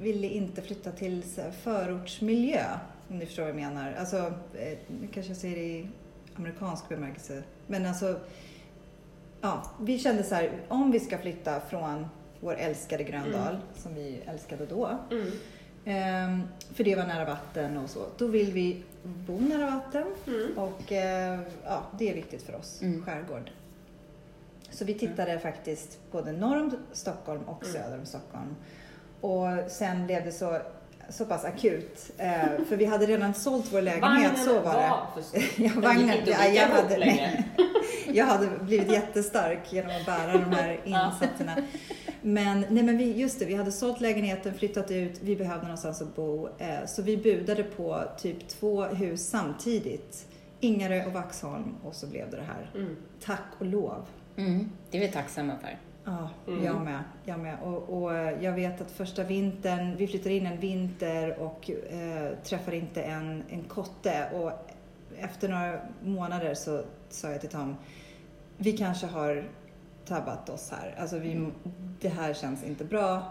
ville 0.00 0.26
inte 0.26 0.62
flytta 0.62 0.92
till 0.92 1.22
förortsmiljö, 1.62 2.64
om 3.08 3.18
ni 3.18 3.26
förstår 3.26 3.42
vad 3.42 3.48
jag 3.50 3.56
menar. 3.56 3.92
Alltså, 3.98 4.16
eh, 4.54 4.78
nu 5.00 5.06
kanske 5.12 5.30
jag 5.30 5.36
säger 5.36 5.56
det 5.56 5.62
i 5.62 5.88
amerikansk 6.36 6.88
bemärkelse. 6.88 7.42
Men 7.66 7.86
alltså, 7.86 8.20
ja, 9.40 9.70
vi 9.80 9.98
kände 9.98 10.22
så 10.24 10.34
här, 10.34 10.50
om 10.68 10.90
vi 10.90 11.00
ska 11.00 11.18
flytta 11.18 11.60
från 11.60 12.06
vår 12.40 12.54
älskade 12.56 13.04
Gröndal, 13.04 13.56
som 13.76 13.94
vi 13.94 14.20
älskade 14.26 14.66
då, 14.66 14.98
Mm. 15.10 15.30
Ehm, 15.86 16.42
för 16.74 16.84
det 16.84 16.96
var 16.96 17.06
nära 17.06 17.24
vatten 17.24 17.76
och 17.76 17.90
så. 17.90 18.00
Då 18.18 18.26
vill 18.26 18.52
vi 18.52 18.82
bo 19.02 19.40
nära 19.40 19.70
vatten 19.70 20.04
Mm. 20.26 20.58
och 20.58 20.92
eh, 20.92 21.40
ja, 21.64 21.82
det 21.98 22.10
är 22.10 22.14
viktigt 22.14 22.42
för 22.42 22.54
oss, 22.56 22.82
Mm. 22.82 23.04
skärgård. 23.04 23.50
Så 24.70 24.84
vi 24.84 24.94
tittade 24.94 25.38
faktiskt 25.38 25.98
både 26.12 26.32
norr 26.32 26.60
om 26.60 26.76
Stockholm 26.92 27.42
och 27.42 27.62
Mm. 27.64 27.72
söder 27.74 27.98
om 27.98 28.06
Stockholm. 28.06 28.54
Och 29.24 29.70
sen 29.70 30.06
blev 30.06 30.24
det 30.24 30.32
så, 30.32 30.58
så 31.08 31.24
pass 31.24 31.44
akut, 31.44 32.10
eh, 32.18 32.64
för 32.68 32.76
vi 32.76 32.84
hade 32.84 33.06
redan 33.06 33.34
sålt 33.34 33.72
vår 33.72 33.82
lägenhet, 33.82 34.30
Vagnen 34.30 34.36
så 34.36 34.60
var 34.60 34.74
det. 34.74 34.92
för 35.14 35.22
stor. 35.22 35.42
Ja, 35.64 35.72
Den 35.72 35.82
vagnen, 35.82 36.08
gick 36.08 36.18
inte 36.18 36.30
ja, 36.30 36.48
att 36.48 36.54
jag, 36.54 36.68
hade, 36.68 37.44
jag 38.12 38.26
hade 38.26 38.46
blivit 38.60 38.92
jättestark 38.92 39.72
genom 39.72 39.96
att 39.96 40.06
bära 40.06 40.32
de 40.32 40.52
här 40.52 40.80
insatserna. 40.84 41.56
Men, 42.22 42.66
nej 42.70 42.82
men 42.82 42.98
vi, 42.98 43.12
just 43.12 43.38
det, 43.38 43.44
vi 43.44 43.54
hade 43.54 43.72
sålt 43.72 44.00
lägenheten, 44.00 44.54
flyttat 44.54 44.90
ut, 44.90 45.18
vi 45.22 45.36
behövde 45.36 45.62
någonstans 45.62 46.02
att 46.02 46.16
bo. 46.16 46.48
Eh, 46.58 46.86
så 46.86 47.02
vi 47.02 47.16
budade 47.16 47.62
på 47.62 48.02
typ 48.18 48.48
två 48.48 48.84
hus 48.84 49.28
samtidigt. 49.28 50.26
Ingarö 50.60 51.06
och 51.06 51.12
Vaxholm 51.12 51.74
och 51.84 51.94
så 51.94 52.06
blev 52.06 52.30
det 52.30 52.36
det 52.36 52.42
här. 52.42 52.70
Mm. 52.74 52.96
Tack 53.24 53.44
och 53.58 53.66
lov. 53.66 54.06
Mm, 54.36 54.70
det 54.90 54.96
är 54.96 55.00
vi 55.00 55.08
tacksamma 55.08 55.52
för. 55.60 55.78
Ja, 56.04 56.30
Mm. 56.46 56.64
jag 56.64 56.80
med. 56.80 57.02
Jag 57.24 57.40
med. 57.40 57.58
Och, 57.62 58.02
och 58.02 58.12
jag 58.40 58.52
vet 58.52 58.80
att 58.80 58.90
första 58.90 59.24
vintern, 59.24 59.96
vi 59.96 60.06
flyttade 60.06 60.34
in 60.34 60.46
en 60.46 60.60
vinter 60.60 61.38
och 61.38 61.70
eh, 61.70 62.38
träffade 62.44 62.76
inte 62.76 63.02
en, 63.02 63.42
en 63.48 63.62
kotte. 63.62 64.26
Och 64.34 64.52
efter 65.18 65.48
några 65.48 65.80
månader 66.02 66.54
så 66.54 66.82
sa 67.08 67.30
jag 67.30 67.40
till 67.40 67.50
Tom, 67.50 67.76
vi 68.56 68.72
kanske 68.72 69.06
har 69.06 69.44
tabbat 70.08 70.48
oss 70.48 70.70
här. 70.70 70.94
Alltså 70.98 71.18
vi, 71.18 71.48
det 72.00 72.08
här 72.08 72.34
känns 72.34 72.64
inte 72.64 72.84
bra. 72.84 73.22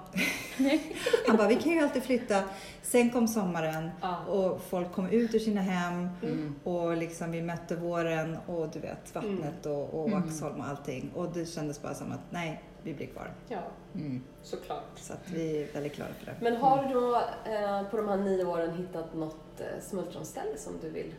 Han 1.28 1.38
bara, 1.38 1.48
vi 1.48 1.56
kan 1.56 1.72
ju 1.72 1.80
alltid 1.80 2.04
flytta. 2.04 2.44
Sen 2.82 3.10
kom 3.10 3.28
sommaren 3.28 3.90
Ja. 4.02 4.26
och 4.26 4.62
folk 4.62 4.92
kom 4.92 5.10
ut 5.10 5.36
ur 5.36 5.40
sina 5.40 5.62
hem 5.62 6.10
Mm. 6.24 6.56
och 6.64 6.98
liksom 6.98 7.32
vi 7.32 7.42
mötte 7.42 7.76
våren 7.76 8.38
och 8.48 8.70
du 8.70 8.80
vet 8.80 9.16
vattnet 9.16 9.66
och, 9.66 9.94
och 9.94 10.08
Mm. 10.08 10.22
Vaxholm 10.22 10.60
och 10.60 10.68
allting. 10.68 11.12
Och 11.16 11.32
det 11.34 11.46
kändes 11.46 11.82
bara 11.82 11.94
som 11.94 12.12
att 12.12 12.20
nej, 12.30 12.64
vi 12.84 12.94
blir 12.94 13.08
kvar. 13.08 13.32
ja, 13.48 13.62
Mm. 13.96 14.24
såklart. 14.44 14.84
Så 14.96 15.14
att 15.14 15.30
vi 15.34 15.62
är 15.64 15.74
väldigt 15.74 15.96
glada 15.96 16.12
för 16.20 16.26
det. 16.26 16.36
Men 16.42 16.56
har 16.56 16.84
du 16.84 16.94
då 16.94 17.16
eh, 17.52 17.84
på 17.92 17.98
de 17.98 18.08
här 18.10 18.18
nio 18.18 18.46
åren 18.46 18.74
hittat 18.78 19.14
något 19.16 19.60
eh, 19.60 19.82
smultronställe 19.82 20.58
som 20.58 20.74
du 20.82 20.90
vill 20.90 21.14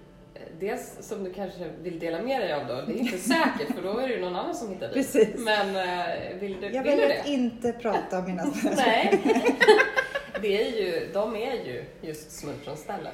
Dels 0.61 0.97
som 1.09 1.25
du 1.25 1.33
kanske 1.33 1.69
vill 1.83 1.99
dela 1.99 2.23
med 2.23 2.41
dig 2.41 2.53
av 2.53 2.67
då, 2.67 2.75
det 2.75 2.93
är 2.93 2.97
inte 2.99 3.19
säkert 3.19 3.75
för 3.75 3.83
då 3.83 3.99
är 3.99 4.09
det 4.09 4.15
ju 4.15 4.21
någon 4.21 4.37
annan 4.37 4.55
som 4.55 4.69
hittar 4.69 4.87
dit. 4.87 4.95
Precis. 4.95 5.29
Men 5.39 5.77
eh, 5.77 6.37
vill 6.41 6.61
du, 6.61 6.67
Jag 6.71 6.83
vill 6.83 6.97
du 6.97 7.03
att 7.05 7.25
det? 7.25 7.31
inte 7.31 7.73
prata 7.73 8.19
om 8.19 8.25
mina 8.25 8.45
Nej. 8.77 9.21
det 10.43 10.63
är 10.63 10.81
ju, 10.83 11.09
de 11.13 11.37
är 11.37 11.53
ju 11.53 11.85
just 12.01 12.33
smultronställen. 12.33 13.13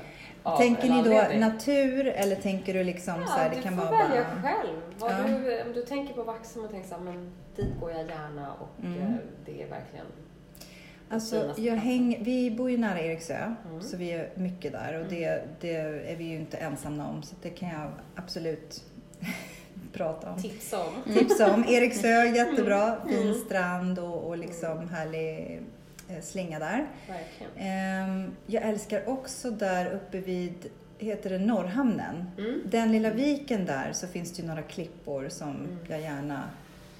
Tänker 0.59 0.83
ni 0.83 0.89
då 0.89 0.97
anledning. 0.99 1.41
natur 1.41 2.07
eller 2.07 2.37
tänker 2.37 2.75
du 2.75 2.85
liksom 2.85 3.15
så 3.27 3.33
här, 3.33 3.51
det 3.51 3.57
du 3.57 3.63
kan 3.63 3.77
får 3.77 3.85
vara 3.85 4.09
välja 4.09 4.25
bara... 4.43 4.43
själv. 4.53 4.77
Vad 4.99 5.11
Ja. 5.13 5.17
du, 5.29 5.63
om 5.63 5.73
du 5.73 5.83
tänker 5.83 6.15
på 6.15 6.23
Vaxholm 6.23 6.65
och 6.67 6.71
tänker 6.73 6.89
så 6.89 6.95
här, 6.95 7.03
men 7.03 7.33
dit 7.57 7.81
går 7.81 7.91
jag 7.91 8.01
gärna 8.01 8.53
och 8.53 8.85
Mm. 8.85 9.03
eh, 9.03 9.09
det 9.47 9.63
är 9.63 9.69
verkligen 9.69 10.07
Alltså, 11.11 11.55
jag 11.57 11.77
häng, 11.77 12.19
vi 12.25 12.51
bor 12.51 12.71
ju 12.71 12.79
nära 12.79 13.01
Eriksö, 13.01 13.55
Mm. 13.69 13.83
så 13.83 13.97
vi 13.97 14.11
är 14.13 14.29
mycket 14.35 14.73
där 14.73 15.01
och 15.01 15.07
det, 15.11 15.43
det 15.61 15.75
är 15.77 16.17
vi 16.17 16.25
ju 16.25 16.37
inte 16.37 16.57
ensamma 16.57 17.09
om, 17.09 17.23
så 17.23 17.35
det 17.43 17.51
kan 17.51 17.69
jag 17.69 17.91
absolut 18.15 18.85
prata 19.93 20.31
om. 20.31 20.43
Tipsa 20.43 20.85
om. 20.87 21.13
Tipsa 21.15 21.55
om. 21.55 21.65
Erikshö, 21.69 22.25
jättebra. 22.37 22.97
Fin 23.09 23.23
Mm. 23.23 23.35
strand 23.35 23.99
och, 23.99 24.25
och 24.29 24.39
liksom 24.39 24.89
härlig 24.89 25.61
eh, 26.09 26.21
slinga 26.23 26.59
där. 26.59 26.87
Verkligen. 27.09 27.53
Ehm, 27.57 28.31
Jag 28.47 28.63
älskar 28.63 29.09
också 29.09 29.51
där 29.51 29.91
uppe 29.93 30.21
vid, 30.21 30.55
heter 30.99 31.31
det 31.31 31.39
Norrhamnen? 31.39 32.31
Mm. 32.39 32.61
Den 32.65 32.93
lilla 32.93 33.11
viken 33.11 33.65
där 33.67 33.93
så 33.93 34.07
finns 34.07 34.33
det 34.33 34.43
ju 34.43 34.49
några 34.49 34.63
klippor 34.63 35.29
som 35.29 35.49
Mm. 35.51 35.79
jag 35.89 36.01
gärna 36.01 36.43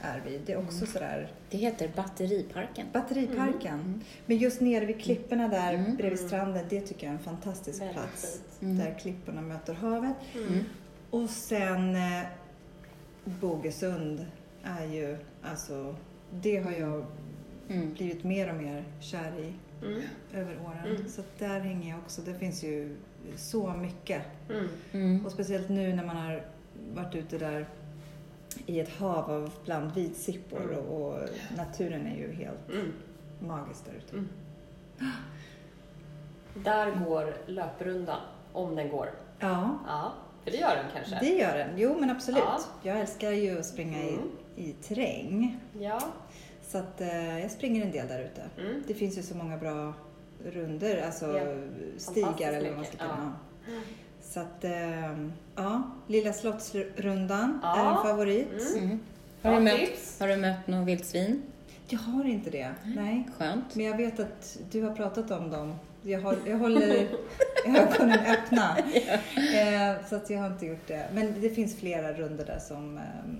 är 0.03 0.21
vid. 0.21 0.41
Det 0.47 0.53
är 0.53 0.59
också 0.59 0.87
sådär 0.87 1.29
Det 1.51 1.59
heter 1.59 1.91
Batteriparken. 1.97 2.87
Batteriparken. 2.93 3.75
Mm. 3.75 4.01
Men 4.27 4.37
just 4.37 4.61
nere 4.61 4.85
vid 4.87 5.01
klipporna 5.01 5.49
där 5.49 5.75
Mm. 5.75 5.97
bredvid 5.97 6.19
Mm. 6.19 6.29
stranden, 6.29 6.65
det 6.69 6.81
tycker 6.81 7.07
jag 7.07 7.15
är 7.15 7.19
en 7.19 7.25
fantastisk 7.25 7.81
Väldigt 7.81 7.97
plats. 7.97 8.41
Mm. 8.63 8.79
Där 8.79 8.99
klipporna 8.99 9.41
möter 9.43 9.75
havet. 9.75 10.17
Mm. 10.35 10.65
Och 11.11 11.31
sen 11.31 11.95
eh, 11.97 12.23
Bogesund 13.25 14.27
är 14.63 14.85
ju, 14.87 15.17
alltså, 15.43 15.97
det 16.33 16.57
har 16.57 16.73
jag 16.73 17.05
Mm. 17.69 17.93
blivit 17.95 18.25
mer 18.25 18.49
och 18.51 18.55
mer 18.63 18.85
kär 19.01 19.33
i 19.39 19.53
Mm. 19.87 20.01
över 20.35 20.59
åren. 20.67 20.97
Mm. 20.97 21.09
Så 21.09 21.23
där 21.39 21.61
hänger 21.61 21.91
jag 21.91 21.99
också. 21.99 22.23
Det 22.23 22.35
finns 22.35 22.65
ju 22.65 22.97
så 23.37 23.73
mycket. 23.73 24.23
Mm. 24.51 24.69
Mm. 24.93 25.27
Och 25.27 25.33
speciellt 25.33 25.69
nu 25.69 25.93
när 25.95 26.05
man 26.05 26.17
har 26.17 26.43
varit 26.95 27.15
ute 27.15 27.39
där 27.39 27.67
i 28.67 28.81
ett 28.81 28.97
hav 28.97 29.31
av 29.31 29.51
bland 29.65 29.93
vitsippor 29.95 30.63
Mm. 30.63 30.79
och, 30.79 31.13
och 31.13 31.29
naturen 31.57 32.07
är 32.07 32.17
ju 32.17 32.33
helt 32.33 32.69
Mm. 32.73 32.93
magisk 33.41 33.85
där 33.85 33.93
ute. 33.93 34.13
Mm. 34.17 34.29
Där 36.55 37.05
går 37.07 37.35
löprundan, 37.47 38.21
om 38.53 38.77
den 38.77 38.89
går. 38.89 39.11
Ja, 39.39 39.79
Ja, 39.87 40.13
för 40.45 40.51
det 40.51 40.57
gör 40.57 40.77
den 40.77 40.85
kanske? 40.95 41.19
det 41.21 41.39
gör 41.39 41.59
den. 41.59 41.71
Jo 41.77 41.97
men 42.01 42.11
absolut. 42.11 42.43
Ja. 42.47 42.61
Jag 42.83 43.01
älskar 43.01 43.31
ju 43.31 43.59
att 43.59 43.67
springa 43.67 44.03
i, 44.03 44.09
Mm. 44.15 44.29
i 44.57 44.73
terräng. 44.73 45.61
Ja. 45.81 46.01
Så 46.63 46.79
att 46.79 47.01
eh, 47.01 47.39
jag 47.41 47.51
springer 47.51 47.85
en 47.87 47.91
del 47.93 48.09
där 48.09 48.21
ute. 48.21 48.43
Mm. 48.61 48.83
Det 48.87 48.95
finns 48.95 49.19
ju 49.19 49.23
så 49.23 49.37
många 49.37 49.57
bra 49.57 49.93
runder, 50.45 51.03
alltså 51.07 51.39
Ja. 51.39 51.55
stigar 51.99 52.53
eller 52.53 52.69
vad 52.69 52.77
man 52.77 52.85
ska 52.85 52.97
kalla 52.97 53.33
ja. 53.67 53.73
Så 54.31 54.41
att, 54.41 54.65
eh, 54.65 55.17
ja, 55.57 55.83
Lilla 56.07 56.33
Slottsrundan 56.33 57.61
Ja. 57.63 57.77
är 57.79 57.91
en 57.97 58.03
favorit. 58.03 58.49
Mm. 58.77 58.85
Mm. 58.85 59.01
Har, 59.43 59.55
du 59.55 59.61
mött, 59.61 60.17
har 60.21 60.29
du 60.29 60.37
mött 60.37 60.67
något 60.67 60.89
vildsvin? 60.89 61.43
Jag 61.89 61.99
har 61.99 62.25
inte 62.25 62.51
det, 62.51 62.75
nej. 62.85 63.29
Skönt. 63.39 63.75
Men 63.75 63.87
jag 63.87 63.97
vet 63.97 64.21
att 64.21 64.59
du 64.71 64.83
har 64.83 64.95
pratat 64.95 65.31
om 65.31 65.51
dem. 65.51 65.75
Jag, 66.03 66.21
håll, 66.21 66.37
jag 66.47 66.59
håller 66.59 67.09
ögonen 67.67 68.19
öppna. 68.27 68.77
Eh, 69.57 70.07
så 70.09 70.17
att 70.17 70.31
jag 70.31 70.41
har 70.41 70.47
inte 70.47 70.67
gjort 70.67 70.87
det. 70.87 71.07
Men 71.13 71.41
det 71.41 71.51
finns 71.51 71.77
flera 71.77 72.13
runder 72.13 72.45
där 72.47 72.59
som 72.59 72.99
ehm, 72.99 73.39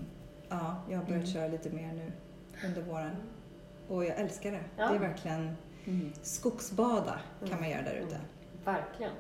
ja, 0.49 0.77
jag 0.91 0.99
har 0.99 1.05
börjat 1.05 1.23
Mm. 1.25 1.27
köra 1.27 1.49
lite 1.49 1.71
mer 1.71 1.93
nu 1.93 2.13
under 2.67 2.83
våren. 2.83 3.17
Och 3.89 4.05
jag 4.05 4.19
älskar 4.21 4.53
det. 4.53 4.61
Ja. 4.77 4.89
Det 4.89 4.95
är 4.95 4.99
verkligen 4.99 5.57
Mm. 5.87 6.13
skogsbada 6.23 7.21
kan 7.41 7.49
Mm. 7.49 7.61
man 7.61 7.71
göra 7.71 7.83
där 7.83 7.95
ute. 8.07 8.15
Mm. 8.15 8.27
Verkligen. 8.65 9.13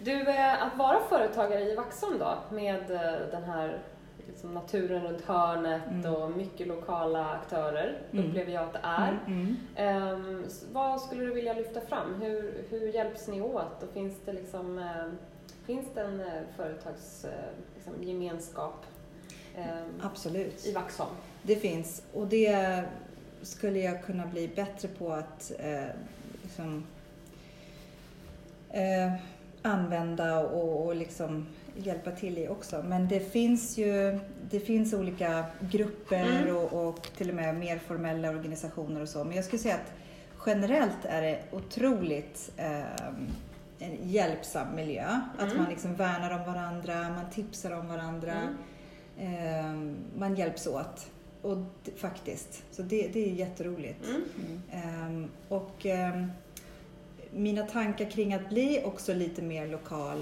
Du, 0.00 0.28
eh, 0.28 0.62
att 0.62 0.76
vara 0.76 1.00
företagare 1.08 1.60
i 1.60 1.74
Vaxholm 1.74 2.18
då, 2.18 2.38
med 2.54 2.90
eh, 2.90 3.12
den 3.30 3.44
här 3.44 3.78
liksom, 4.26 4.54
naturen 4.54 5.02
runt 5.02 5.20
hörnet 5.24 5.82
Mm. 5.90 6.14
och 6.14 6.30
mycket 6.30 6.66
lokala 6.66 7.30
aktörer, 7.30 7.98
Mm. 8.12 8.24
upplever 8.28 8.52
jag 8.52 8.64
att 8.64 8.72
det 8.72 8.80
är. 8.82 9.18
Mm. 9.26 9.56
Ehm, 9.76 10.44
s- 10.46 10.64
vad 10.72 11.00
skulle 11.00 11.24
du 11.24 11.34
vilja 11.34 11.52
lyfta 11.52 11.80
fram? 11.80 12.14
Hur, 12.22 12.64
hur 12.70 12.88
hjälps 12.94 13.28
ni 13.28 13.40
åt? 13.40 13.82
Och 13.82 13.88
finns 13.94 14.14
det 14.24 14.32
liksom, 14.32 14.78
eh, 14.78 15.06
finns 15.66 15.86
det 15.94 16.00
en 16.00 16.20
eh, 16.20 16.26
företagsgemenskap 16.56 17.34
liksom, 17.76 18.02
gemenskap, 18.04 18.84
ehm, 19.56 20.00
i 20.64 20.72
Vaxholm? 20.72 21.10
Det 21.42 21.56
finns. 21.56 22.02
Och 22.14 22.26
det 22.26 22.82
skulle 23.42 23.78
jag 23.78 24.04
kunna 24.04 24.26
bli 24.26 24.48
bättre 24.48 24.88
på 24.88 25.12
att 25.12 25.52
eh, 25.58 25.84
liksom, 26.42 26.84
eh, 28.70 29.12
använda 29.66 30.38
och, 30.40 30.86
och 30.86 30.96
liksom 30.96 31.46
hjälpa 31.76 32.10
till 32.10 32.38
i 32.38 32.48
också. 32.48 32.82
Men 32.88 33.08
det 33.08 33.20
finns 33.20 33.78
ju 33.78 34.18
det 34.50 34.60
finns 34.60 34.94
olika 34.94 35.44
grupper 35.60 36.24
Mm. 36.42 36.56
och, 36.56 36.88
och 36.88 37.02
till 37.16 37.28
och 37.28 37.34
med 37.34 37.54
mer 37.56 37.78
formella 37.78 38.30
organisationer 38.30 39.00
och 39.02 39.08
så. 39.08 39.24
Men 39.24 39.36
jag 39.36 39.44
skulle 39.44 39.62
säga 39.62 39.74
att 39.74 39.92
generellt 40.46 41.04
är 41.04 41.22
det 41.22 41.38
otroligt 41.52 42.52
eh, 42.56 42.80
en 43.78 44.08
hjälpsam 44.10 44.74
miljö. 44.74 45.20
Att 45.38 45.44
Mm. 45.44 45.56
man 45.62 45.70
liksom 45.70 45.94
värnar 45.94 46.30
om 46.40 46.52
varandra, 46.52 46.94
man 47.08 47.30
tipsar 47.30 47.70
om 47.70 47.88
varandra. 47.88 48.32
Mm. 49.18 49.34
Eh, 49.84 49.94
man 50.18 50.34
hjälps 50.34 50.66
åt. 50.66 51.06
Och 51.42 51.56
faktiskt. 51.96 52.62
Så 52.70 52.82
det, 52.82 53.08
det 53.12 53.30
är 53.30 53.32
jätteroligt. 53.34 54.04
Eh, 54.72 55.24
och 55.48 55.86
eh, 55.86 56.26
mina 57.36 57.62
tankar 57.66 58.10
kring 58.10 58.34
att 58.34 58.48
bli 58.48 58.82
också 58.84 59.14
lite 59.14 59.42
mer 59.42 59.66
lokal. 59.68 60.18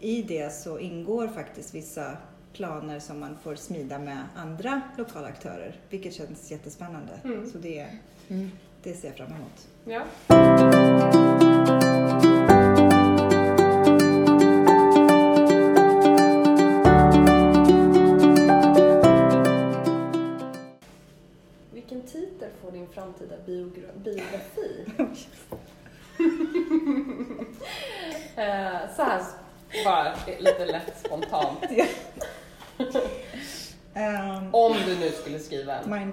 I 0.00 0.22
det 0.22 0.52
så 0.54 0.78
ingår 0.78 1.28
faktiskt 1.28 1.74
vissa 1.74 2.16
planer 2.52 3.00
som 3.00 3.20
man 3.20 3.36
får 3.42 3.54
smida 3.54 3.98
med 3.98 4.18
andra 4.36 4.80
lokala 4.98 5.26
aktörer. 5.28 5.76
Vilket 5.90 6.14
känns 6.14 6.50
jättespännande. 6.50 7.12
Mm. 7.24 7.50
Så 7.50 7.58
det, 7.58 7.86
Mm. 8.28 8.50
det 8.82 8.94
ser 8.94 9.08
jag 9.08 9.16
fram 9.16 9.28
emot. 9.32 9.68
Ja. 9.84 10.02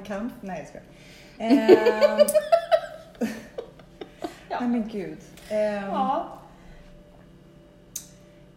Kampf? 0.07 0.33
Nej, 0.41 0.59
jag 0.59 0.67
skojar. 0.67 0.85
Um, 2.19 2.27
Ja. 4.49 4.59
Nej 4.59 4.69
men 4.69 4.87
gud. 4.89 5.17
Ehm, 5.49 5.83
Ja. 5.83 6.27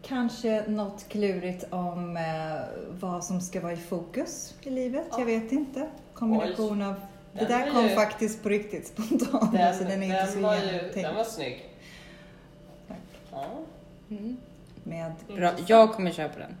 Kanske 0.01 0.63
något 0.67 1.05
klurigt 1.09 1.63
om 1.69 2.17
eh, 2.17 2.23
vad 2.99 3.23
som 3.23 3.41
ska 3.41 3.61
vara 3.61 3.73
i 3.73 3.77
fokus 3.77 4.53
i 4.61 4.69
livet. 4.69 5.05
Ja. 5.11 5.19
Jag 5.19 5.25
vet 5.25 5.51
inte. 5.51 5.87
Kombination 6.13 6.81
av... 6.81 6.93
Det 7.33 7.39
Den 7.39 7.47
där 7.47 7.71
kom 7.71 7.83
ju- 7.83 7.95
faktiskt 7.95 8.43
på 8.43 8.49
riktigt 8.49 8.87
spontant. 8.87 9.51
Den, 9.51 9.67
alltså, 9.67 9.83
den 9.83 10.03
är 10.03 10.07
inte 10.21 10.31
så 10.33 10.39
var 10.39 10.55
ju, 10.55 10.91
den 11.01 11.15
var 11.15 11.23
snygg. 11.23 11.69
Tack. 12.87 12.97
Ja. 13.31 13.45
Mm. 14.09 14.37
Med 14.83 15.11
Bra. 15.27 15.35
Intressant. 15.35 15.69
Jag 15.69 15.93
kommer 15.93 16.11
köpa 16.11 16.39
den. 16.39 16.55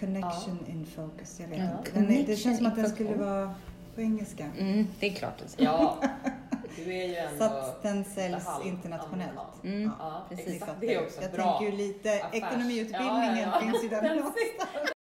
connection 0.00 0.58
in 0.68 0.86
focus. 0.96 1.40
Jag 1.40 1.48
vet 1.48 1.58
Ja. 1.58 1.64
inte. 1.78 1.90
Den 2.00 2.10
är, 2.10 2.26
det 2.26 2.36
känns 2.36 2.56
som 2.58 2.66
att 2.66 2.76
den 2.76 2.90
skulle 2.90 3.14
vara 3.14 3.54
på 3.94 4.00
engelska. 4.00 4.46
Mm, 4.58 4.86
det 5.00 5.06
är 5.06 5.12
klart. 5.14 5.42
Ja, 5.56 5.96
du 6.76 6.94
är 6.94 7.06
ju 7.08 7.14
ändå... 7.16 7.38
Så 7.38 7.44
att 7.44 7.82
den 7.82 8.04
säljs 8.04 8.46
halv- 8.46 8.66
internationellt. 8.66 9.64
Mm. 9.64 9.90
Ja, 9.98 10.24
precis. 10.28 10.46
Ni 10.46 10.54
exakt. 10.56 10.80
Det 10.80 10.94
är 10.94 11.02
också 11.02 11.22
jag 11.22 11.30
bra. 11.32 11.58
tänker 11.58 11.72
ju 11.76 11.86
lite, 11.86 12.08
affärs- 12.08 12.34
ekonomiutbildningen 12.34 13.36
Ja, 13.36 13.42
ja, 13.42 13.50
ja. 13.54 13.60
finns 13.60 13.84
ju 13.84 13.88
där 13.88 14.02
någonstans. 14.02 14.92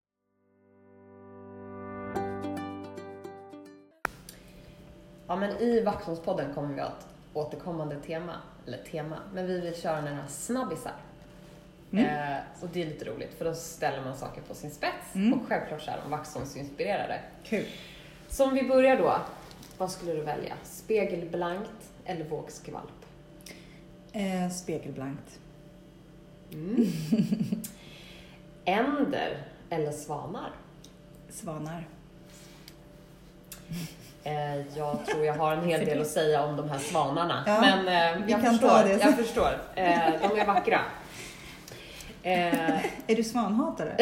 Ja, 5.27 5.35
men 5.35 5.57
i 5.57 5.81
Vaxholmspodden 5.83 6.53
kommer 6.53 6.73
vi 6.75 6.81
ha 6.81 6.87
ett 6.87 7.07
återkommande 7.33 7.95
tema, 7.95 8.35
eller 8.67 8.77
tema, 8.77 9.17
men 9.33 9.47
vi 9.47 9.59
vill 9.61 9.81
köra 9.81 9.95
den 10.01 10.13
här 10.15 10.27
snabbisar. 10.27 10.93
Mm. 11.91 12.05
Eh, 12.05 12.37
och 12.61 12.67
det 12.73 12.81
är 12.81 12.85
lite 12.85 13.05
roligt 13.05 13.33
för 13.37 13.45
då 13.45 13.53
ställer 13.53 14.03
man 14.03 14.17
saker 14.17 14.41
på 14.41 14.53
sin 14.55 14.71
spets 14.71 15.15
Mm. 15.15 15.33
och 15.33 15.47
självklart 15.47 15.81
så 15.81 15.91
är 15.91 15.99
de 16.03 16.11
Vaxholmsinspirerade. 16.11 17.19
Kul. 17.43 17.65
Så 18.31 18.45
om 18.45 18.53
vi 18.53 18.63
börjar 18.63 18.97
då, 18.97 19.15
vad 19.77 19.91
skulle 19.91 20.13
du 20.13 20.21
välja? 20.21 20.53
Spegelblankt 20.63 21.91
eller 22.05 22.25
vågskvalp? 22.25 23.05
Eh, 24.11 24.49
spegelblankt. 24.51 25.39
Mm. 26.53 26.85
Änder 28.65 29.37
eller 29.69 29.91
svanar? 29.91 30.51
Svanar. 31.29 31.87
Eh, 34.23 34.77
jag 34.77 35.05
tror 35.05 35.25
jag 35.25 35.33
har 35.33 35.53
en 35.53 35.65
hel 35.65 35.85
del 35.85 36.01
att 36.01 36.07
säga 36.07 36.43
om 36.43 36.57
de 36.57 36.69
här 36.69 36.79
svanarna. 36.79 37.43
Ja, 37.47 37.61
men 37.61 37.79
eh, 37.87 38.25
vi 38.25 38.31
jag, 38.31 38.41
kan 38.41 38.51
förstår, 38.51 38.69
ta 38.69 38.83
det 38.83 38.99
sen. 38.99 38.99
jag 39.01 39.17
förstår. 39.17 39.61
Eh, 39.75 39.99
de 40.21 40.39
är 40.39 40.45
vackra. 40.45 40.79
Eh, 42.23 42.85
Är 43.07 43.15
du 43.15 43.23
svanhatare? 43.23 43.95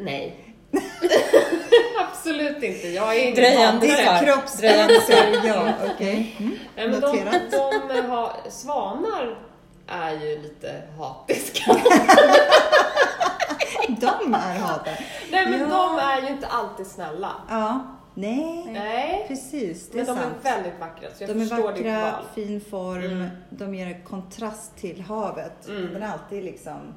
nej. 0.00 0.46
Absolut 1.98 2.62
inte. 2.62 2.88
Jag 2.88 3.16
är 3.16 3.22
ingen 3.22 3.34
Dröjande 3.34 4.20
Kroppsdröjande 4.24 5.00
svar, 5.00 5.40
ja. 5.44 5.72
Okej. 5.84 6.34
Okay. 6.36 6.46
Mm. 6.76 6.94
mm. 6.94 7.00
De, 7.00 7.94
de 7.94 8.00
har, 8.00 8.50
svanar 8.50 9.38
är 9.86 10.12
ju 10.12 10.42
lite 10.42 10.82
hatiska. 10.98 11.72
de 13.88 14.34
är 14.34 14.58
hatiska. 14.58 15.04
Nej, 15.30 15.50
men 15.50 15.60
ja. 15.60 15.66
de 15.66 15.98
är 15.98 16.22
ju 16.22 16.28
inte 16.28 16.46
alltid 16.46 16.86
snälla. 16.86 17.32
Ja. 17.48 17.96
Nej, 18.18 18.66
Nej. 18.72 19.24
precis. 19.28 19.88
Det 19.90 19.96
men 19.96 20.04
är 20.04 20.08
de 20.08 20.22
sant. 20.22 20.34
är 20.42 20.52
väldigt 20.52 20.80
vackra, 20.80 21.08
så 21.14 21.22
jag 21.22 21.30
de 21.30 21.40
förstår 21.40 21.56
ditt 21.56 21.66
val. 21.66 21.74
De 21.74 21.88
är 21.88 22.02
vackra, 22.02 22.24
fin 22.34 22.60
form, 22.60 23.04
mm. 23.04 23.28
de 23.50 23.74
ger 23.74 24.04
kontrast 24.04 24.76
till 24.76 25.00
havet. 25.00 25.68
Mm. 25.68 25.94
De 25.94 26.02
är 26.02 26.08
alltid 26.08 26.44
liksom 26.44 26.94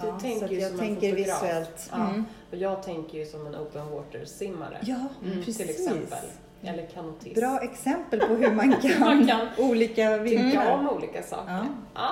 du 0.00 0.06
ja, 0.06 0.18
tänker 0.20 0.48
ju 0.48 0.60
jag 0.60 0.70
som 0.70 0.80
en 0.80 0.86
tänker 0.86 1.10
fotograf. 1.10 1.42
visuellt. 1.42 1.88
Ja. 1.92 2.08
Mm. 2.10 2.24
Och 2.50 2.56
jag 2.56 2.82
tänker 2.82 3.18
ju 3.18 3.26
som 3.26 3.46
en 3.46 3.56
open 3.56 3.90
water-simmare. 3.90 4.78
Ja, 4.82 5.08
Mm, 5.24 5.36
precis. 5.44 5.56
Till 5.56 5.70
exempel. 5.70 6.28
Eller 6.62 6.86
kanotist. 6.86 7.34
Bra 7.34 7.58
exempel 7.60 8.20
på 8.20 8.34
hur 8.34 8.50
man 8.54 8.72
kan, 8.82 9.00
Man 9.00 9.26
kan 9.26 9.48
olika 9.58 9.92
Tycka 9.94 10.18
vinklar. 10.18 10.72
om 10.78 10.88
olika 10.90 11.22
saker. 11.22 11.66
Ja. 11.94 12.10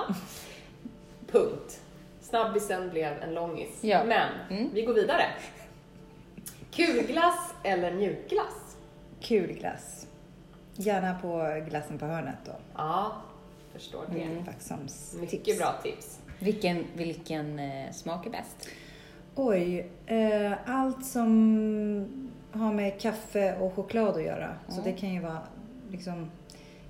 Punkt. 1.31 1.79
Snabbisen 2.21 2.89
blev 2.89 3.13
en 3.23 3.33
långis. 3.33 3.69
Men 3.81 4.29
Mm. 4.49 4.69
vi 4.73 4.81
går 4.81 4.93
vidare. 4.93 5.25
Kulglass 6.71 7.53
eller 7.63 7.91
mjukglass? 7.93 8.77
Kul 9.21 9.51
glass. 9.53 10.07
Gärna 10.75 11.15
på 11.21 11.61
glassen 11.69 11.97
på 11.97 12.05
hörnet 12.05 12.35
då. 12.45 12.51
Ja, 12.75 13.11
förstår 13.73 14.05
det. 14.13 14.21
Mm. 14.21 14.43
Mycket 15.21 15.43
tips. 15.45 15.57
bra 15.59 15.73
tips. 15.83 16.19
Vilken, 16.43 16.85
vilken 16.95 17.59
eh, 17.59 17.91
smak 17.91 18.25
är 18.25 18.29
bäst? 18.29 18.67
Oj, 19.35 19.87
eh, 20.05 20.51
allt 20.65 21.05
som 21.05 22.29
har 22.51 22.73
med 22.73 23.01
kaffe 23.01 23.55
och 23.55 23.73
choklad 23.75 24.15
att 24.15 24.23
göra. 24.23 24.49
Så 24.67 24.73
Mm. 24.81 24.83
det 24.83 24.99
kan 24.99 25.09
ju 25.13 25.19
vara 25.19 25.39
liksom 25.91 26.31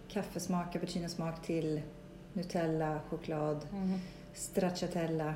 kaffesmak, 0.09 0.73
cappuccinosmak 0.73 1.41
till 1.45 1.81
Nutella, 2.33 2.99
choklad, 3.09 3.67
stracciatella 4.33 5.33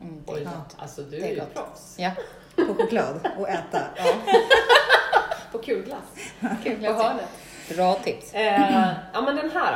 Mm. 0.00 0.22
Oj, 0.26 0.40
Ja, 0.44 0.50
alltså 0.76 1.02
du 1.02 1.10
det 1.10 1.16
är 1.16 1.24
är 1.30 1.34
ju 1.34 1.40
gott. 1.40 1.54
proffs. 1.54 1.96
Ja, 1.98 2.10
på 2.56 2.74
choklad 2.74 3.28
och 3.38 3.48
äta. 3.48 3.80
Ja. 3.96 4.04
På 5.52 5.58
kulglass. 5.58 6.02
kul. 6.64 6.76
På 6.84 6.92
hörnet. 6.92 7.28
Bra 7.74 7.94
tips. 7.94 8.34
Eh, 8.34 8.92
ja 9.12 9.20
men 9.22 9.36
den 9.36 9.50
här 9.50 9.72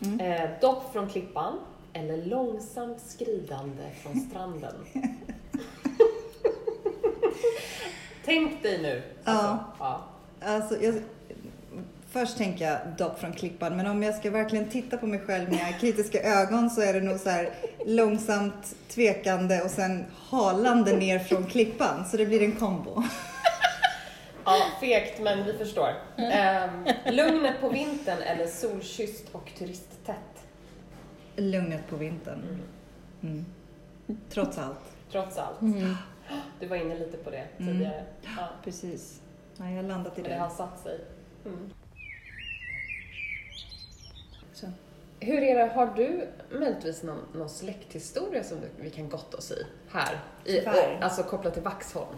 då. 0.00 0.06
Mm. 0.08 0.20
Eh, 0.20 0.50
dopp 0.60 0.92
från 0.92 1.08
klippan 1.08 1.58
eller 1.94 2.26
långsamt 2.26 3.00
skridande 3.00 3.82
från 4.02 4.20
stranden. 4.20 4.74
Tänk 8.24 8.62
dig 8.62 8.82
nu. 8.82 9.02
Alltså, 9.24 9.64
ja. 9.78 10.04
Alltså, 10.40 10.82
jag, 10.82 10.94
först 12.10 12.36
tänker 12.36 12.64
jag 12.64 12.78
dopp 12.98 13.20
från 13.20 13.32
klippan, 13.32 13.76
men 13.76 13.86
om 13.86 14.02
jag 14.02 14.14
ska 14.14 14.30
verkligen 14.30 14.68
titta 14.68 14.96
på 14.96 15.06
mig 15.06 15.20
själv 15.20 15.50
med 15.50 15.80
kritiska 15.80 16.22
ögon 16.22 16.70
så 16.70 16.80
är 16.80 16.92
det 16.92 17.00
nog 17.00 17.20
så 17.20 17.30
här 17.30 17.50
långsamt 17.86 18.74
tvekande 18.88 19.62
och 19.62 19.70
sen 19.70 20.04
halande 20.30 20.96
ner 20.96 21.18
från 21.18 21.46
klippan. 21.46 22.04
Så 22.10 22.16
det 22.16 22.26
blir 22.26 22.42
en 22.42 22.52
kombo. 22.52 23.02
Ja, 24.44 24.66
fegt 24.80 25.20
men 25.20 25.44
vi 25.44 25.52
förstår. 25.52 25.88
Ehm, 26.16 26.84
lugnet 27.06 27.60
på 27.60 27.68
vintern 27.68 28.22
eller 28.22 28.46
solkysst 28.46 29.24
och 29.32 29.50
turisttätt? 29.58 29.93
Lugnet 31.36 31.86
på 31.88 31.96
vintern. 31.96 32.42
Mm. 33.22 33.44
Trots 34.30 34.58
allt. 34.58 34.78
Trots 35.12 35.38
allt. 35.38 35.60
Mm. 35.60 35.94
Du 36.60 36.66
var 36.66 36.76
inne 36.76 36.98
lite 36.98 37.16
på 37.16 37.30
det 37.30 37.44
Mm. 37.58 37.72
tidigare. 37.72 38.04
Ja, 38.22 38.48
Precis. 38.64 39.20
Ja, 39.56 39.68
jag 39.68 39.76
har 39.76 39.82
landat 39.82 40.18
i 40.18 40.22
det 40.22 40.28
det. 40.28 40.34
har 40.36 40.50
satt 40.50 40.82
sig. 40.82 41.00
Mm. 41.46 41.70
Så. 44.52 44.66
Hur 45.20 45.42
är 45.42 45.54
det, 45.66 45.72
har 45.74 45.86
du 45.96 46.28
möjligtvis 46.58 47.02
någon, 47.02 47.18
någon 47.34 47.48
släkthistoria 47.48 48.44
som 48.44 48.58
vi 48.80 48.90
kan 48.90 49.08
gotta 49.08 49.36
oss 49.36 49.50
i 49.50 49.66
här? 49.92 50.18
I, 50.44 50.52
Tyvärr. 50.58 50.98
alltså 51.00 51.22
kopplat 51.22 51.54
till 51.54 51.62
Vaxholm? 51.62 52.16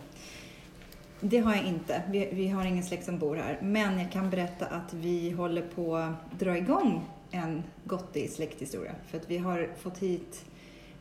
Det 1.21 1.39
har 1.39 1.55
jag 1.55 1.65
inte. 1.65 2.03
Vi, 2.09 2.29
vi 2.33 2.49
har 2.49 2.65
ingen 2.65 2.85
släkt 2.85 3.05
som 3.05 3.19
bor 3.19 3.37
här. 3.37 3.59
Men 3.63 3.99
jag 4.01 4.13
kan 4.13 4.31
berätta 4.31 4.67
att 4.67 4.93
vi 4.95 5.31
håller 5.31 5.63
på 5.63 5.97
att 5.97 6.39
dra 6.39 6.57
igång 6.57 7.09
en 7.31 7.63
gottig 7.85 8.31
släkthistoria. 8.31 8.95
För 9.07 9.19
att 9.19 9.31
vi 9.31 9.39
har 9.39 9.71
fått 9.79 9.99
hit 9.99 10.45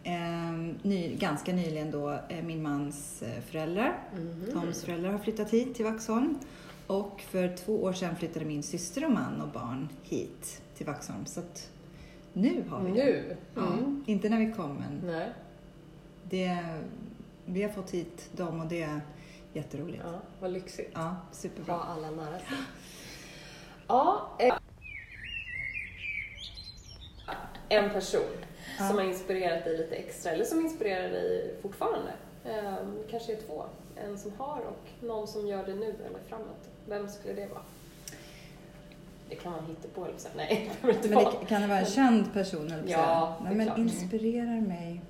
eh, 0.03 0.51
ny, 0.81 1.15
ganska 1.15 1.53
nyligen 1.53 1.91
då 1.91 2.11
eh, 2.29 2.43
min 2.43 2.61
mans 2.63 3.21
eh, 3.21 3.41
föräldrar. 3.41 3.99
Mhm. 4.15 4.45
Toms 4.53 4.83
föräldrar 4.83 5.11
har 5.11 5.19
flyttat 5.19 5.49
hit 5.53 5.75
till 5.75 5.85
Vaxholm. 5.85 6.39
Och 6.87 7.21
för 7.21 7.55
två 7.57 7.83
år 7.83 7.93
sedan 7.93 8.15
flyttade 8.15 8.45
min 8.45 8.63
syster 8.63 9.05
och 9.05 9.11
man 9.11 9.41
och 9.41 9.47
barn 9.47 9.89
hit 10.03 10.61
till 10.77 10.85
Vaxholm. 10.85 11.25
Så 11.25 11.39
att 11.39 11.71
nu 12.33 12.63
har 12.69 12.81
vi 12.83 12.91
det. 12.91 12.95
Nu? 13.05 13.37
Ja, 13.55 13.61
Mm. 13.73 14.03
inte 14.07 14.29
när 14.29 14.39
vi 14.39 14.53
kom 14.53 14.75
men 14.75 15.01
Nej. 15.11 15.29
det, 16.23 16.65
vi 17.45 17.63
har 17.63 17.69
fått 17.69 17.91
hit 17.91 18.29
dem 18.31 18.59
och 18.59 18.67
det 18.67 18.81
är 18.83 19.01
jätteroligt. 19.53 20.03
Ja, 20.05 20.19
vad 20.39 20.51
lyxigt. 20.51 20.91
Ja, 20.93 21.15
superbra. 21.31 21.73
Ha 21.75 21.83
alla 21.83 22.11
nära 22.11 22.39
sig. 22.39 22.47
Ja, 23.87 24.29
eh, 24.39 24.53
en 27.69 27.89
person 27.89 28.21
Ja. 28.79 28.87
som 28.87 28.97
har 28.97 29.03
inspirerat 29.03 29.63
dig 29.63 29.77
lite 29.77 29.95
extra, 29.95 30.31
eller 30.31 30.45
som 30.45 30.59
inspirerar 30.61 31.09
dig 31.09 31.55
fortfarande. 31.61 32.11
Eh, 32.45 32.75
kanske 33.11 33.31
är 33.33 33.37
två. 33.47 33.63
En 33.95 34.17
som 34.17 34.31
har 34.37 34.61
och 34.61 35.05
någon 35.07 35.27
som 35.27 35.47
gör 35.47 35.65
det 35.65 35.73
nu 35.75 35.85
eller 36.05 36.19
framåt. 36.29 36.69
Vem 36.87 37.07
skulle 37.09 37.33
det 37.33 37.47
vara? 37.47 37.61
Det 39.29 39.35
kan 39.35 39.51
man 39.51 39.65
hitta 39.65 39.87
på 39.95 40.05
eller 40.05 40.17
så. 40.17 40.27
Nej, 40.35 40.71
det 40.81 40.89
inte 40.91 41.07
Men 41.09 41.23
vara. 41.23 41.33
det, 41.39 41.45
kan 41.45 41.61
det 41.61 41.67
vara 41.67 41.79
en 41.79 41.85
känd 41.85 42.33
person? 42.33 42.71
Eller 42.71 42.91
Ja, 42.91 43.37
Nej, 43.43 43.55
men 43.55 43.65
klart. 43.65 43.77
inspirerar 43.77 44.61
mig. 44.61 45.01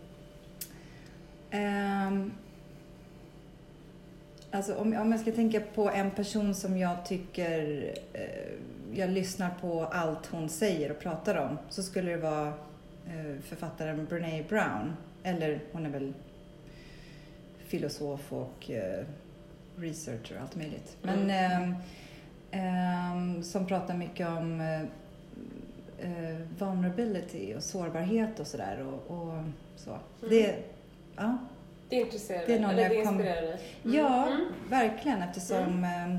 Ehm, 1.51 2.31
alltså 4.55 4.75
om, 4.75 4.93
om 4.97 5.11
jag 5.11 5.21
ska 5.21 5.31
tänka 5.31 5.61
på 5.75 5.89
en 5.89 6.11
person 6.11 6.55
som 6.55 6.77
jag 6.77 7.05
tycker 7.05 7.83
eh, 8.13 8.21
jag 8.93 9.09
lyssnar 9.09 9.49
på 9.61 9.83
allt 9.85 10.25
hon 10.25 10.49
säger 10.49 10.91
och 10.91 10.99
pratar 10.99 11.35
om 11.35 11.57
så 11.69 11.83
skulle 11.83 12.11
det 12.11 12.17
vara 12.17 12.47
eh, 13.07 13.41
författaren 13.43 14.05
Brené 14.05 14.43
Brown. 14.49 14.93
Eller 15.23 15.59
hon 15.71 15.85
är 15.85 15.89
väl 15.89 16.13
filosof 17.67 18.33
och 18.33 18.71
eh, 18.71 19.05
researcher 19.77 20.35
och 20.35 20.41
allt 20.41 20.55
möjligt. 20.55 20.97
Men 21.01 21.19
Mm. 21.19 21.29
ehm, 21.61 21.75
ehm, 22.51 23.43
som 23.43 23.65
pratar 23.67 23.93
mycket 23.97 24.27
om 24.27 24.61
eh, 24.61 24.81
eh, 26.11 26.37
vulnerability 26.59 27.55
och 27.55 27.63
sårbarhet 27.63 28.39
och 28.39 28.47
sådär. 28.47 28.85
Och, 28.87 29.17
och 29.17 29.43
så. 29.75 29.89
Mm. 29.89 30.01
Det, 30.29 30.55
ja, 31.15 31.37
Det 31.89 31.95
intresserar 31.95 32.45
dig, 32.47 32.55
eller 32.55 32.75
det 32.75 32.81
jag 32.81 32.95
inspirerar 32.95 33.41
dig? 33.41 33.59
Mm. 33.83 33.97
ja 33.97 34.27
Mm. 34.27 34.45
verkligen 34.69 35.21
eftersom 35.21 35.83
eh, 35.83 36.17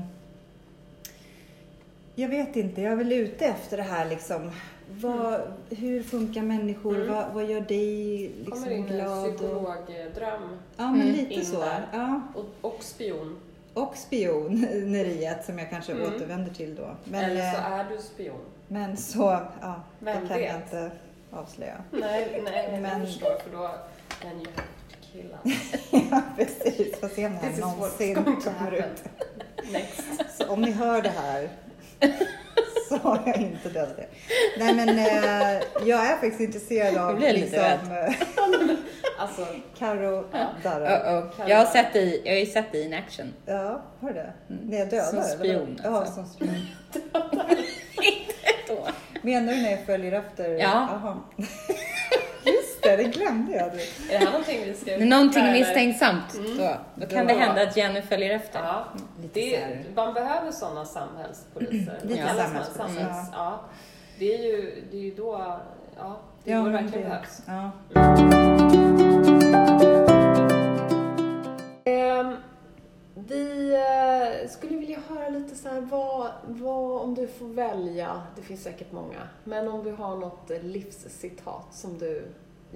jag 2.15 2.29
vet 2.29 2.55
inte, 2.55 2.81
jag 2.81 2.91
är 2.91 2.95
väl 2.97 3.13
ute 3.13 3.45
efter 3.45 3.77
det 3.77 3.83
här 3.83 4.09
liksom. 4.09 4.51
Vad, 4.89 5.41
Hur 5.69 6.03
funkar 6.03 6.41
människor? 6.41 6.95
Mm. 6.95 7.13
Vad, 7.13 7.33
vad 7.33 7.45
gör 7.45 7.61
dig 7.61 8.31
Kommer 8.33 8.45
liksom 8.45 8.71
in 8.71 8.83
en 8.83 8.87
glad? 8.97 9.27
Och, 9.29 9.35
psykologdröm 9.37 10.57
ja, 10.77 10.91
men 10.91 11.01
Mm. 11.01 11.13
lite 11.15 11.33
in 11.33 11.45
så. 11.45 11.65
Ja. 11.93 12.21
och, 12.35 12.45
och 12.73 12.83
spion. 12.83 13.37
Och 13.73 13.97
spioneriet 13.97 15.45
som 15.45 15.59
jag 15.59 15.69
kanske 15.69 15.91
Mm. 15.91 16.13
återvänder 16.15 16.53
till 16.53 16.75
då. 16.75 16.95
Men, 17.03 17.23
eller 17.23 17.51
så 17.51 17.57
eh, 17.57 17.71
är 17.71 17.85
du 17.89 17.97
spion. 18.01 18.39
men 18.67 18.97
så, 18.97 19.39
ja, 19.61 19.81
Vem 19.99 20.21
det 20.21 20.27
kan 20.27 20.41
jag 20.43 20.53
vet? 20.53 20.63
inte 20.63 20.91
avslöja. 21.31 21.75
Nej, 21.91 22.41
nej, 22.45 22.67
men 22.71 22.81
Men- 22.81 22.99
jag 22.99 23.07
förstår 23.09 23.35
för 23.43 23.51
då 23.57 23.69
kan 24.21 24.39
ju 24.39 24.45
killen. 25.17 25.59
ja, 26.11 26.21
precis. 26.37 26.99
Får 26.99 27.07
se 27.07 27.25
om 27.25 27.33
det 27.33 27.47
här 27.47 27.61
någonsin 27.61 28.15
kommer 28.15 28.71
ut. 28.71 29.03
Next. 29.71 30.37
Så 30.37 30.47
om 30.47 30.61
ni 30.61 30.71
hör 30.71 31.01
det 31.01 31.09
här 31.09 31.49
så 32.89 32.97
har 32.97 33.23
jag 33.25 33.37
inte 33.37 33.69
dödat 33.69 33.97
det. 33.97 34.07
Nej 34.57 34.73
men 34.73 34.89
eh, 34.89 35.61
jag 35.85 36.05
är 36.05 36.11
faktiskt 36.11 36.39
intresserad 36.39 36.97
av 36.97 37.15
blir 37.15 37.33
liksom 37.33 37.59
eh, 37.59 38.13
Alltså, 39.19 39.45
Karo 39.77 40.25
Ja. 40.31 40.47
Uh 40.63 40.71
-oh. 40.71 41.29
Jag 41.47 41.57
har 41.57 41.65
sett 41.65 41.93
dig, 41.93 42.21
jag 42.25 42.33
har 42.33 42.39
ju 42.39 42.45
sett 42.45 42.71
dig 42.71 42.85
in 42.85 42.93
action. 42.93 43.33
Ja, 43.45 43.81
har 43.99 44.07
du 44.09 44.13
det? 44.13 44.33
När 44.47 44.77
jag 44.77 44.89
dödar? 44.89 45.05
Som 45.05 45.17
eller 45.17 45.37
spion? 45.37 45.79
Ja, 45.83 45.89
alltså. 45.89 46.13
som 46.13 46.25
spion. 46.25 46.67
Menar 49.21 49.53
du 49.53 49.61
när 49.61 49.71
jag 49.71 49.85
följer 49.85 50.11
efter? 50.11 50.49
Ja. 50.49 50.87
Jaha. 50.91 51.17
Det, 52.97 53.03
det 53.03 53.09
glömde 53.09 53.51
jag. 53.51 53.67
är 53.67 53.71
det 54.09 54.17
här 54.17 54.25
någonting 54.25 54.61
vi 54.65 54.73
ska... 54.73 54.97
När 54.97 55.05
någonting 55.05 55.51
misstänksamt, 55.51 56.33
Mm. 56.37 56.57
då, 56.57 56.75
då 56.95 57.07
kan 57.07 57.27
Då- 57.27 57.33
det 57.33 57.39
hända 57.39 57.61
att 57.63 57.77
Jenny 57.77 58.01
följer 58.01 58.35
efter. 58.35 58.59
Ja, 58.63 58.85
Lite 59.21 59.39
det, 59.39 59.77
man 59.95 60.13
behöver 60.13 60.51
sådana 60.51 60.85
samhällspoliser. 60.85 61.99
Lite 62.03 62.23
man? 62.25 62.35
samhällspoliser, 62.35 62.95
Samhälls, 63.03 63.29
ja. 63.33 63.59
Det 64.19 64.33
är 64.35 64.43
ju, 64.43 64.83
det 64.91 64.97
är 64.97 65.01
ju 65.01 65.15
då, 65.15 65.57
ja, 65.97 66.17
det 66.43 66.51
är 66.51 66.57
då 66.57 66.63
det 66.65 66.71
men 66.71 66.83
verkligen 66.83 67.09
behövs. 67.09 67.41
Ja. 67.47 67.71
Ehm, 71.85 72.35
vi 73.15 73.73
eh, 73.73 74.49
skulle 74.49 74.77
vilja 74.77 74.99
höra 75.09 75.29
lite 75.29 75.55
så 75.55 75.69
här, 75.69 75.81
vad, 75.81 76.31
vad, 76.47 77.01
om 77.01 77.15
du 77.15 77.27
får 77.27 77.45
välja, 77.47 78.21
det 78.35 78.41
finns 78.41 78.63
säkert 78.63 78.91
många, 78.91 79.19
men 79.43 79.67
om 79.67 79.83
du 79.83 79.91
har 79.91 80.15
något 80.15 80.51
eh, 80.51 80.61
livscitat 80.61 81.65
som 81.71 81.97
du 81.97 82.25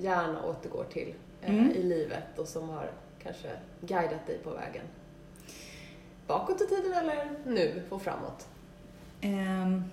gärna 0.02 0.44
återgår 0.46 0.84
till 0.84 1.14
eh, 1.42 1.50
Mm. 1.54 1.72
i 1.72 1.84
livet 1.84 2.40
och 2.40 2.48
som 2.48 2.70
har 2.70 2.92
kanske 3.24 3.50
guidat 3.82 4.28
dig 4.28 4.38
på 4.44 4.50
vägen. 4.50 4.84
bakåt 6.28 6.62
i 6.62 6.68
tiden 6.68 6.94
eller 6.94 7.32
nu 7.46 7.82
och 7.90 8.02
framåt? 8.02 8.48
Ehm, 9.22 9.84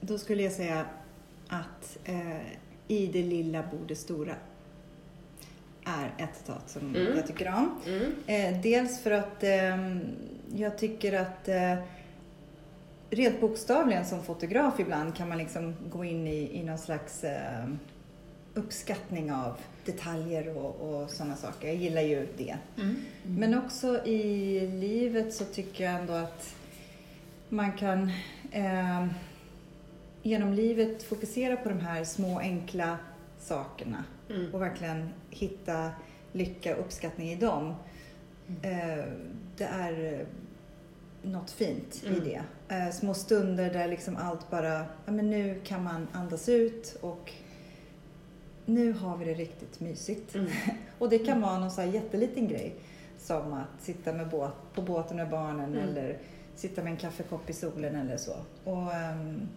då 0.00 0.18
skulle 0.18 0.42
jag 0.42 0.52
säga 0.52 0.84
att 1.48 1.98
eh, 2.04 2.40
i 2.88 3.06
det 3.06 3.22
lilla 3.22 3.62
bor 3.62 3.84
det 3.88 3.96
stora 3.96 4.34
är 5.84 6.24
ett 6.24 6.36
citat 6.36 6.70
som 6.70 6.94
Mm. 6.96 7.16
jag 7.16 7.26
tycker 7.26 7.48
om. 7.48 7.80
Mm. 7.86 8.12
Eh, 8.26 8.62
dels 8.62 9.00
för 9.02 9.10
att 9.10 9.42
ehm, 9.44 10.00
jag 10.54 10.78
tycker 10.78 11.12
att 11.12 11.48
eh, 11.48 11.74
rent 13.10 13.40
bokstavligen 13.40 14.04
som 14.04 14.22
fotograf 14.22 14.80
ibland 14.80 15.16
kan 15.16 15.28
man 15.28 15.38
liksom 15.38 15.74
gå 15.90 16.04
in 16.04 16.26
i, 16.26 16.58
i 16.58 16.62
någon 16.64 16.78
slags 16.78 17.24
eh, 17.24 17.66
uppskattning 18.54 19.32
av 19.32 19.56
detaljer 19.84 20.56
och, 20.56 20.74
och 21.02 21.10
sådana 21.10 21.36
saker. 21.36 21.68
Jag 21.68 21.76
gillar 21.76 22.02
ju 22.02 22.26
det. 22.38 22.56
Men 23.24 23.58
också 23.58 24.04
i 24.06 24.60
livet 24.66 25.34
så 25.34 25.44
tycker 25.44 25.84
jag 25.84 25.94
ändå 26.00 26.12
att 26.12 26.54
man 27.48 27.72
kan 27.72 28.10
eh, 28.50 29.06
genom 30.22 30.52
livet 30.52 31.02
fokusera 31.02 31.56
på 31.56 31.68
de 31.68 31.80
här 31.80 32.04
små 32.04 32.38
enkla 32.38 32.98
sakerna 33.38 34.04
Mm. 34.30 34.54
och 34.54 34.62
verkligen 34.62 35.08
hitta 35.30 35.90
lycka 36.32 36.76
och 36.76 36.80
uppskattning 36.80 37.30
i 37.32 37.36
dem. 37.36 37.74
Eh, 38.62 39.04
det 39.56 39.64
är 39.64 40.26
något 41.22 41.50
fint 41.50 42.02
Mm. 42.06 42.16
i 42.16 42.20
det. 42.20 42.42
Eh, 42.76 42.90
små 42.90 43.14
stunder 43.14 43.70
där 43.72 43.88
liksom 43.88 44.16
allt 44.16 44.50
bara, 44.50 44.84
ja 45.06 45.12
men 45.12 45.30
nu 45.30 45.60
kan 45.64 45.84
man 45.84 46.08
andas 46.12 46.48
ut 46.48 46.98
och 47.00 47.32
nu 48.66 48.92
har 48.92 49.16
vi 49.16 49.24
det 49.24 49.34
riktigt 49.34 49.80
mysigt. 49.80 50.34
Mm. 50.34 50.50
Och 50.98 51.08
det 51.08 51.18
kan 51.18 51.40
vara 51.40 51.58
någon 51.58 51.70
så 51.70 51.80
här 51.80 51.88
jätteliten 51.88 52.48
grej. 52.48 52.74
Som 53.18 53.52
att 53.52 53.82
sitta 53.82 54.12
med 54.12 54.28
båt, 54.28 54.52
på 54.74 54.82
båten 54.82 55.16
med 55.16 55.28
barnen 55.30 55.74
Mm. 55.74 55.88
eller 55.88 56.18
sitta 56.54 56.82
med 56.82 56.90
en 56.90 56.96
kaffekopp 56.96 57.50
i 57.50 57.52
solen 57.52 57.94
eller 57.96 58.16
så. 58.16 58.32
Och 58.64 58.92
ehm, 58.94 59.48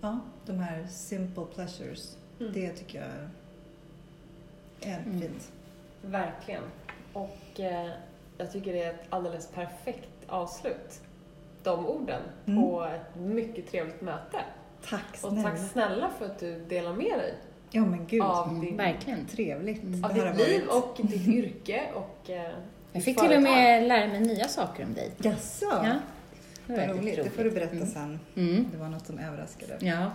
ja, 0.00 0.20
de 0.46 0.58
här 0.58 0.86
simple 0.90 1.44
pleasures, 1.54 2.16
Mm. 2.40 2.52
det 2.52 2.72
tycker 2.72 2.98
jag 3.00 3.08
är 4.92 4.98
Mm. 4.98 5.20
fint. 5.20 5.52
Verkligen. 6.02 6.62
Och 7.12 7.60
eh, 7.60 7.90
jag 8.38 8.52
tycker 8.52 8.72
det 8.72 8.82
är 8.82 8.90
ett 8.90 9.04
alldeles 9.10 9.46
perfekt 9.48 10.08
avslut. 10.32 11.00
De 11.62 11.86
orden 11.86 12.22
Mm. 12.46 12.62
på 12.62 12.84
ett 12.84 13.16
mycket 13.20 13.70
trevligt 13.70 14.00
möte. 14.00 14.38
Tack 14.88 15.02
Och 15.12 15.18
snälla. 15.32 15.42
tack 15.50 15.58
snälla 15.72 16.10
för 16.18 16.26
att 16.26 16.38
du 16.38 16.60
delar 16.64 16.92
med 16.92 17.18
dig 17.18 17.34
Ja 17.70 17.84
men 17.84 18.06
gud, 18.06 18.22
av, 18.22 18.48
Mm, 18.48 18.60
din, 18.60 18.76
verkligen. 18.76 19.26
trevligt 19.26 19.82
Mm. 19.82 20.04
av 20.04 20.14
ditt 20.14 20.48
liv 20.48 20.66
varit. 20.66 20.84
och 20.84 21.06
ditt 21.06 21.28
yrke 21.28 21.82
och 21.94 22.30
eh, 22.30 22.50
Jag 22.92 23.02
fick 23.04 23.20
till 23.20 23.32
och 23.36 23.42
med 23.42 23.88
lära 23.88 24.06
mig 24.06 24.20
nya 24.20 24.48
saker 24.48 24.84
om 24.84 24.94
dig. 24.94 25.10
Jaså? 25.18 25.64
Ja. 25.70 25.82
Det 26.66 26.72
var 26.72 26.78
Vad 26.78 26.86
väldigt 26.96 27.02
roligt, 27.18 27.24
det 27.24 27.30
får 27.30 27.44
du 27.44 27.50
berätta 27.50 27.76
Mm. 27.76 27.86
sen. 27.88 28.20
Mm. 28.36 28.66
Det 28.72 28.78
var 28.78 28.88
något 28.88 29.06
som 29.06 29.18
överraskade. 29.18 29.76
Ja. 29.80 30.10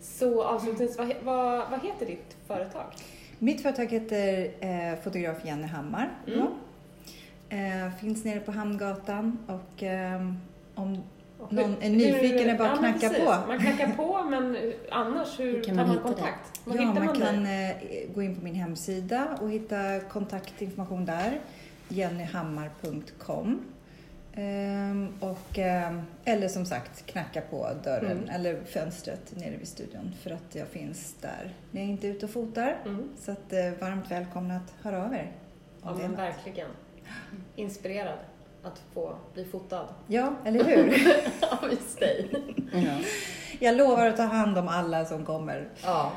Så 0.00 0.44
avslutningsvis, 0.44 0.98
vad, 0.98 1.12
vad, 1.22 1.70
vad 1.70 1.82
heter 1.82 2.06
ditt 2.06 2.36
företag? 2.46 2.84
Mitt 3.38 3.62
företag 3.62 3.86
heter 3.92 4.50
eh, 4.60 4.98
fotograf 5.02 5.36
Jenny 5.44 5.66
Hammar. 5.66 6.10
Mm. 6.26 6.38
Ja. 6.38 6.46
Eh, 7.48 7.90
finns 8.00 8.24
nere 8.24 8.40
på 8.40 8.52
Hamngatan 8.52 9.38
och 9.46 9.82
ehm, 9.82 10.36
om 10.74 11.02
Och 11.38 11.52
Någon 11.52 11.76
är 11.82 11.90
nyfiken 11.90 12.50
är 12.50 12.58
bara 12.58 12.70
att 12.70 12.76
ja, 12.82 12.88
knacka 12.88 13.08
precis. 13.08 13.24
på. 13.24 13.30
Man 13.48 13.58
knackar 13.58 13.92
på, 13.96 14.22
men 14.30 14.72
annars 14.90 15.40
hur, 15.40 15.52
Hur 15.52 15.62
kan 15.62 15.76
man, 15.76 15.90
hitta 15.90 16.02
kontakt? 16.02 16.60
Var 16.64 16.76
Ja, 16.76 16.82
man 16.84 17.04
man 17.06 17.14
kan 17.16 17.46
eh, 17.46 17.70
gå 18.14 18.22
in 18.22 18.36
på 18.36 18.44
min 18.44 18.54
hemsida 18.54 19.38
och 19.40 19.50
hitta 19.50 20.00
kontaktinformation 20.00 21.04
där. 21.04 21.40
jennyhammar.com 21.88 23.60
Ehm, 24.36 25.08
och, 25.20 25.58
ehm, 25.58 26.02
Eller 26.24 26.48
som 26.48 26.66
sagt 26.66 27.06
knacka 27.06 27.40
på 27.40 27.68
dörren 27.84 28.18
Mm. 28.18 28.28
eller 28.30 28.64
fönstret 28.64 29.36
nere 29.36 29.56
vid 29.56 29.68
studion 29.68 30.14
för 30.22 30.30
att 30.30 30.54
jag 30.54 30.68
finns 30.68 31.14
där 31.20 31.54
när 31.70 31.80
jag 31.80 31.90
inte 31.90 32.08
är 32.08 32.10
ute 32.10 32.26
och 32.26 32.32
fotar. 32.32 32.76
Mm. 32.84 33.08
Så 33.18 33.32
att, 33.32 33.52
eh, 33.52 33.70
varmt 33.80 34.10
välkomna 34.10 34.56
att 34.56 34.74
höra 34.84 35.04
av 35.04 35.14
er. 35.14 35.32
Ja, 35.82 35.94
men 36.00 36.16
verkligen. 36.16 36.68
Inspirerad 37.56 38.18
att 38.62 38.82
få 38.94 39.14
bli 39.34 39.44
fotad 39.44 39.86
Ja, 40.06 40.32
eller 40.44 40.64
hur? 40.64 40.88
av 41.50 41.70
just 41.70 42.00
dig. 42.00 42.30
Ja. 42.72 42.98
jag 43.58 43.76
lovar 43.76 44.06
att 44.06 44.16
ta 44.16 44.22
hand 44.22 44.58
om 44.58 44.68
alla 44.68 45.04
som 45.04 45.24
kommer 45.24 45.68
Ja. 45.82 46.12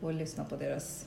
och 0.00 0.12
lyssna 0.12 0.44
på 0.44 0.56
deras 0.56 1.06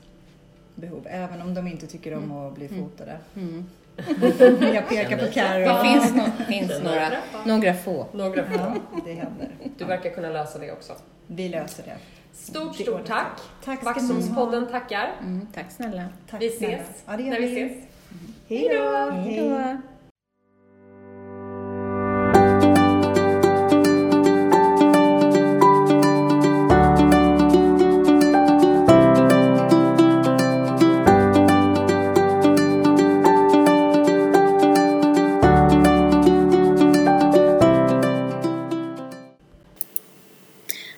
behov. 0.75 1.07
Även 1.09 1.41
om 1.41 1.53
de 1.53 1.67
inte 1.67 1.87
tycker 1.87 2.13
om 2.17 2.31
att 2.31 2.55
bli 2.55 2.67
fotade. 2.67 3.17
Mm. 3.35 3.65
Jag 4.73 4.89
pekar 4.89 5.17
på 5.17 5.31
Carro. 5.33 5.59
Det 5.59 5.81
finns, 5.89 6.13
no- 6.15 6.45
finns 6.47 6.83
några, 6.83 7.11
några 7.45 7.73
få. 7.73 8.05
Några 8.13 8.43
få. 8.45 8.53
Ja, 8.57 8.75
det 9.05 9.13
händer. 9.13 9.49
Du 9.77 9.85
verkar 9.85 10.09
kunna 10.09 10.29
lösa 10.29 10.59
det 10.59 10.71
också. 10.71 10.93
Vi 11.27 11.49
löser 11.49 11.83
det. 11.83 11.97
Stort, 12.33 12.75
stort 12.75 13.05
tack. 13.05 13.39
Tack 13.65 13.83
Vaxholmspodden 13.83 14.67
tackar. 14.67 15.11
Mm, 15.21 15.47
tack 15.53 15.71
snälla. 15.71 16.05
Tack 16.29 16.41
Vi 16.41 16.47
ses 16.47 16.81
Ja, 17.05 17.17
när 17.17 17.39
vi 17.39 17.63
ses. 17.67 17.83
Hej 18.49 18.69
då! 18.71 19.11
Hej 19.11 19.37
då. 19.37 19.77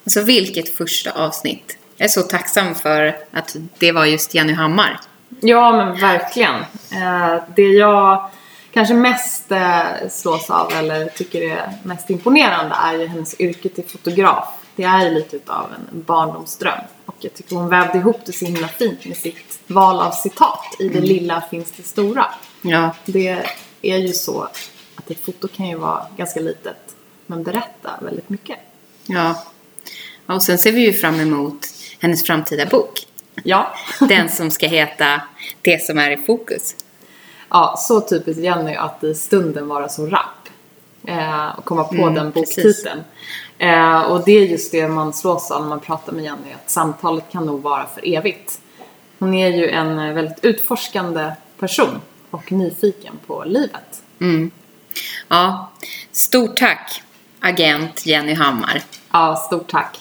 Alltså 0.04 0.22
vilket 0.22 0.70
första 0.78 1.12
avsnitt. 1.12 1.78
Jag 1.98 2.06
är 2.06 2.10
så 2.10 2.22
tacksam 2.22 2.76
för 2.76 3.18
att 3.32 3.56
det 3.80 3.92
var 3.92 4.06
just 4.06 4.34
Jenny 4.34 4.54
Hammar. 4.54 5.00
Ja, 5.40 5.72
men 5.72 6.00
verkligen. 6.00 6.56
Eh, 6.92 7.44
det 7.56 7.68
jag 7.68 8.30
kanske 8.74 8.94
mest 8.94 9.52
eh, 9.52 9.84
slås 10.10 10.50
av 10.50 10.72
eller 10.74 11.06
tycker 11.08 11.42
är 11.42 11.74
mest 11.84 12.10
imponerande 12.10 12.76
är 12.76 12.94
ju 12.94 13.08
hennes 13.08 13.40
yrke 13.40 13.70
till 13.70 13.86
fotograf. 13.86 14.48
Det 14.76 14.84
är 14.84 15.06
ju 15.06 15.10
lite 15.14 15.36
utav 15.36 15.66
en 15.74 16.02
barndomsdröm. 16.04 16.80
Och 17.06 17.16
jag 17.20 17.34
tycker 17.34 17.56
hon 17.56 17.70
vävde 17.70 17.98
ihop 17.98 18.22
det 18.26 18.34
så 18.34 18.46
himla 18.46 18.68
fint 18.68 19.06
med 19.06 19.18
sitt 19.18 19.60
val 19.68 20.00
av 20.00 20.12
citat. 20.12 20.66
I 20.80 20.90
det 20.90 21.02
lilla 21.02 21.42
finns 21.42 21.72
det 21.72 21.84
stora. 21.84 22.26
Ja, 22.62 22.96
Det 23.06 23.46
är 23.82 23.98
ju 23.98 24.14
så 24.14 24.42
att 24.96 25.12
ett 25.12 25.26
foto 25.26 25.48
kan 25.48 25.68
ju 25.68 25.76
vara 25.78 26.06
ganska 26.18 26.40
litet 26.40 26.96
men 27.26 27.44
berätta 27.44 27.92
väldigt 28.02 28.30
mycket. 28.30 28.58
ja. 29.06 29.44
Och 30.26 30.42
sen 30.42 30.58
ser 30.58 30.72
vi 30.72 30.86
ju 30.86 30.94
fram 30.94 31.20
emot 31.20 31.68
hennes 32.00 32.24
framtida 32.24 32.66
bok. 32.66 33.08
Ja, 33.44 33.76
Den 34.00 34.30
som 34.30 34.52
ska 34.52 34.68
heta 34.68 35.22
Det 35.62 35.84
som 35.86 35.98
är 35.98 36.12
i 36.12 36.18
fokus. 36.18 36.76
ja 37.50 37.76
så 37.78 38.02
typiskt 38.02 38.44
Jenny 38.44 38.76
att 38.76 39.04
i 39.04 39.16
stunden 39.16 39.68
vara 39.68 39.90
så 39.90 40.06
rapp. 40.06 40.50
Eh, 41.08 41.50
och 41.58 41.66
komma 41.66 41.84
på 41.84 41.96
Mm, 41.96 42.14
den 42.14 42.32
boktiteln. 42.32 43.04
Eh, 43.58 44.02
och 44.02 44.26
det 44.26 44.32
är 44.32 44.46
just 44.46 44.72
det 44.72 44.88
man 44.88 45.14
slås 45.14 45.52
av 45.52 45.62
när 45.62 45.70
man 45.70 45.80
pratar 45.80 46.14
med 46.14 46.24
Jenny, 46.24 46.54
att 46.64 46.70
samtalet 46.72 47.26
kan 47.32 47.46
nog 47.46 47.62
vara 47.62 47.86
för 47.96 48.16
evigt. 48.16 48.60
Hon 49.20 49.34
är 49.34 49.50
ju 49.50 49.70
en 49.70 50.00
eh, 50.00 50.14
väldigt 50.14 50.46
utforskande 50.46 51.32
person 51.60 52.02
och 52.32 52.52
nyfiken 52.52 53.20
på 53.28 53.44
livet. 53.44 54.02
Mm. 54.20 54.52
Ja, 55.28 55.72
stort 56.12 56.58
tack 56.58 57.04
agent 57.40 58.06
Jenny 58.06 58.34
Hammar. 58.34 58.82
Ja, 59.12 59.36
stort 59.36 59.72
tack. 59.72 60.00